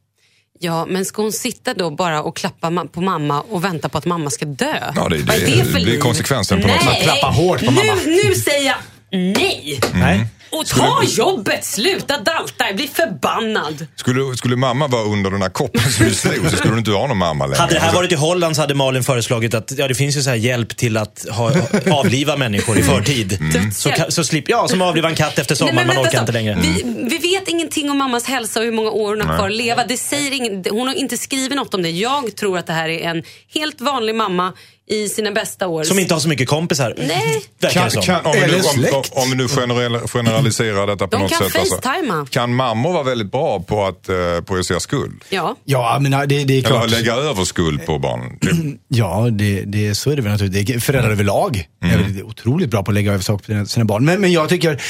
[0.60, 3.98] Ja, men ska hon sitta då bara och klappa ma- på mamma och vänta på
[3.98, 4.92] att mamma ska dö?
[4.96, 6.00] Ja, det är- Vad är det- det för det är liv?
[6.00, 6.96] konsekvensen på något nej.
[6.96, 7.04] sätt.
[7.04, 8.02] Klappa hårt på nu, mamma.
[8.06, 8.78] Nu säger jag
[9.12, 9.80] nej!
[9.94, 10.28] Nej.
[10.52, 13.88] Och ta jobbet, sluta dalta, jag blir förbannad.
[13.96, 16.92] Skulle, skulle mamma vara under den här koppen som du slog så skulle du inte
[16.92, 17.60] ha någon mamma längre.
[17.62, 20.22] Hade det här varit i Holland så hade Malin föreslagit att ja, det finns ju
[20.22, 21.52] så här hjälp till att ha,
[21.92, 23.38] avliva människor i förtid.
[23.42, 23.72] Mm.
[23.72, 26.20] Så, ka- så slipper jag som avliva en katt efter sommaren, Nej, men man orkar
[26.20, 26.34] inte så.
[26.34, 26.58] längre.
[26.62, 29.56] Vi, vi vet ingenting om mammas hälsa och hur många år hon har kvar att
[29.56, 29.86] leva.
[29.86, 31.90] Det säger ingen, hon har inte skrivit något om det.
[31.90, 33.24] Jag tror att det här är en
[33.54, 34.54] helt vanlig mamma
[34.92, 35.84] i sina bästa år.
[35.84, 36.94] Som inte har så mycket kompisar.
[36.98, 37.42] Nej.
[37.60, 38.02] Verkar Kan, det som.
[38.02, 41.50] kan, om, vi nu, om, om vi nu general, generaliserar detta på De något kan
[41.50, 41.60] sätt.
[41.60, 42.26] alltså, facetima.
[42.30, 44.16] kan mammor vara väldigt bra på att eh,
[44.48, 45.24] projicera skuld?
[45.30, 45.56] Ja.
[45.66, 46.90] Ja, men det, det är Eller klart.
[46.90, 48.40] lägga över skuld på barnen?
[48.92, 50.66] Ja, det, det, så är det väl naturligtvis.
[50.68, 53.86] Det är- Föräldrar överlag är väl otroligt bra på att lägga över saker på sina-
[53.86, 54.06] barn.
[54.06, 54.82] Men, men jag tycker,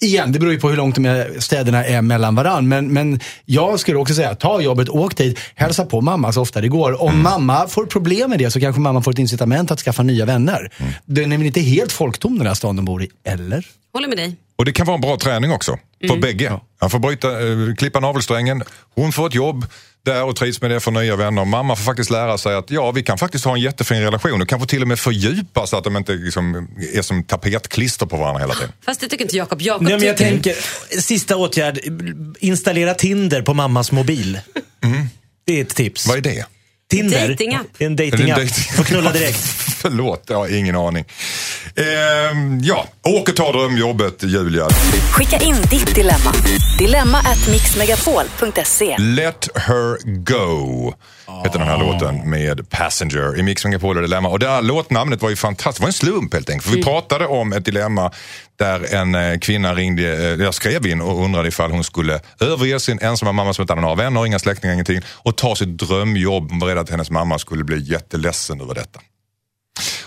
[0.00, 2.68] igen, det beror ju på hur långt de här städerna är mellan varann.
[2.68, 6.60] Men, men jag skulle också säga, ta jobbet, åk dit, hälsa på mamma så ofta
[6.60, 7.02] det går.
[7.02, 10.24] Om mamma får problem med det så kanske mamma får ett incitament att skaffa nya
[10.24, 10.72] vänner.
[11.04, 13.66] Den är väl inte helt folktom den här stan de bor i, eller?
[13.92, 14.36] Håller med dig.
[14.58, 15.78] Och det kan vara en bra träning också.
[16.00, 16.20] För Mm.
[16.20, 16.60] bägge.
[16.80, 18.62] Han får bryta, eh, klippa navelsträngen,
[18.94, 19.66] hon får ett jobb
[20.04, 21.44] där och trivs med det, får nya vänner.
[21.44, 24.48] Mamma får faktiskt lära sig att ja, vi kan faktiskt ha en jättefin relation och
[24.48, 28.40] kanske till och med fördjupa så att de inte liksom, är som tapetklister på varandra
[28.40, 28.72] hela tiden.
[28.84, 29.62] Fast det tycker inte Jakob.
[29.62, 30.30] Jakob Nej, men jag tycker...
[30.30, 30.54] tänker,
[31.00, 31.80] sista åtgärd.
[32.40, 34.40] Installera Tinder på mammas mobil.
[35.46, 36.06] Det är ett tips.
[36.08, 36.44] Vad är det?
[36.90, 37.28] Tinder.
[37.28, 37.66] Datingapp.
[37.78, 39.38] Det är en dating- Får knulla direkt.
[39.78, 41.04] Förlåt, jag har ingen aning.
[41.76, 44.68] Ehm, ja, åk och ta drömjobbet Julia.
[45.12, 46.32] Skicka in ditt dilemma.
[46.78, 48.96] Dilemma at mixmegapol.se.
[48.98, 50.94] Let her go
[51.44, 54.28] heter den här låten med Passenger i Mix Megapol och Dilemma.
[54.28, 55.76] Och det här låtnamnet var ju fantastiskt.
[55.78, 56.70] Det var en slump helt enkelt.
[56.70, 58.12] För vi pratade om ett dilemma
[58.58, 62.80] där en eh, kvinna ringde, eh, jag skrev in och undrade ifall hon skulle överge
[62.80, 66.50] sin ensamma mamma som inte hade några vänner, inga släktingar, ingenting och ta sitt drömjobb.
[66.50, 69.00] Hon var rädd att hennes mamma skulle bli jätteledsen över detta.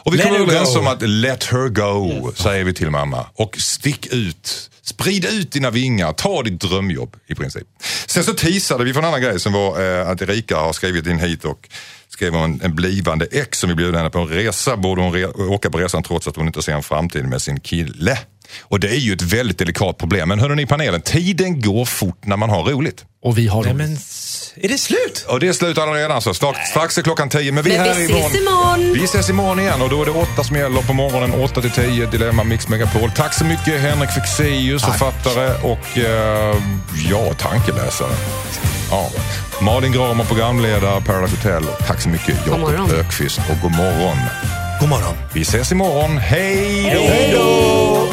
[0.03, 3.25] Och vi Let kom her överens om att let her go, säger vi till mamma.
[3.33, 4.69] Och stick ut.
[4.83, 7.67] Sprid ut dina vingar, ta ditt drömjobb i princip.
[8.07, 11.07] Sen så teasade vi för en annan grej som var eh, att Erika har skrivit
[11.07, 11.69] in hit och
[12.09, 14.77] skrev om en, en blivande ex som vill bjuda henne på en resa.
[14.77, 17.59] Borde hon re- åka på resan trots att hon inte ser en framtid med sin
[17.59, 18.19] kille?
[18.61, 20.29] Och det är ju ett väldigt delikat problem.
[20.29, 23.05] Men hörni panelen, tiden går fort när man har roligt.
[23.23, 23.99] Och vi har roligt.
[24.55, 25.25] Är det slut?
[25.27, 26.33] Och det är slut redan alltså.
[26.33, 27.51] Strax, strax är klockan tio.
[27.51, 28.25] Men vi är här vi imorgon.
[28.25, 28.93] ses imorgon.
[28.93, 31.43] Vi ses imorgon igen och då är det åtta som gäller på morgonen.
[31.43, 33.11] Åtta till tio, Dilemma Mix Megapol.
[33.11, 36.55] Tack så mycket Henrik Fexeus, författare och eh,
[37.09, 38.11] ja, tankeläsare.
[38.91, 39.09] Ja.
[39.61, 41.63] Malin Gramer, programledare, Paradise Hotel.
[41.87, 42.35] Tack så mycket.
[42.47, 44.17] Jakob Ökvist och god morgon.
[44.79, 45.15] God morgon.
[45.33, 46.17] Vi ses imorgon.
[46.17, 48.10] Hej då!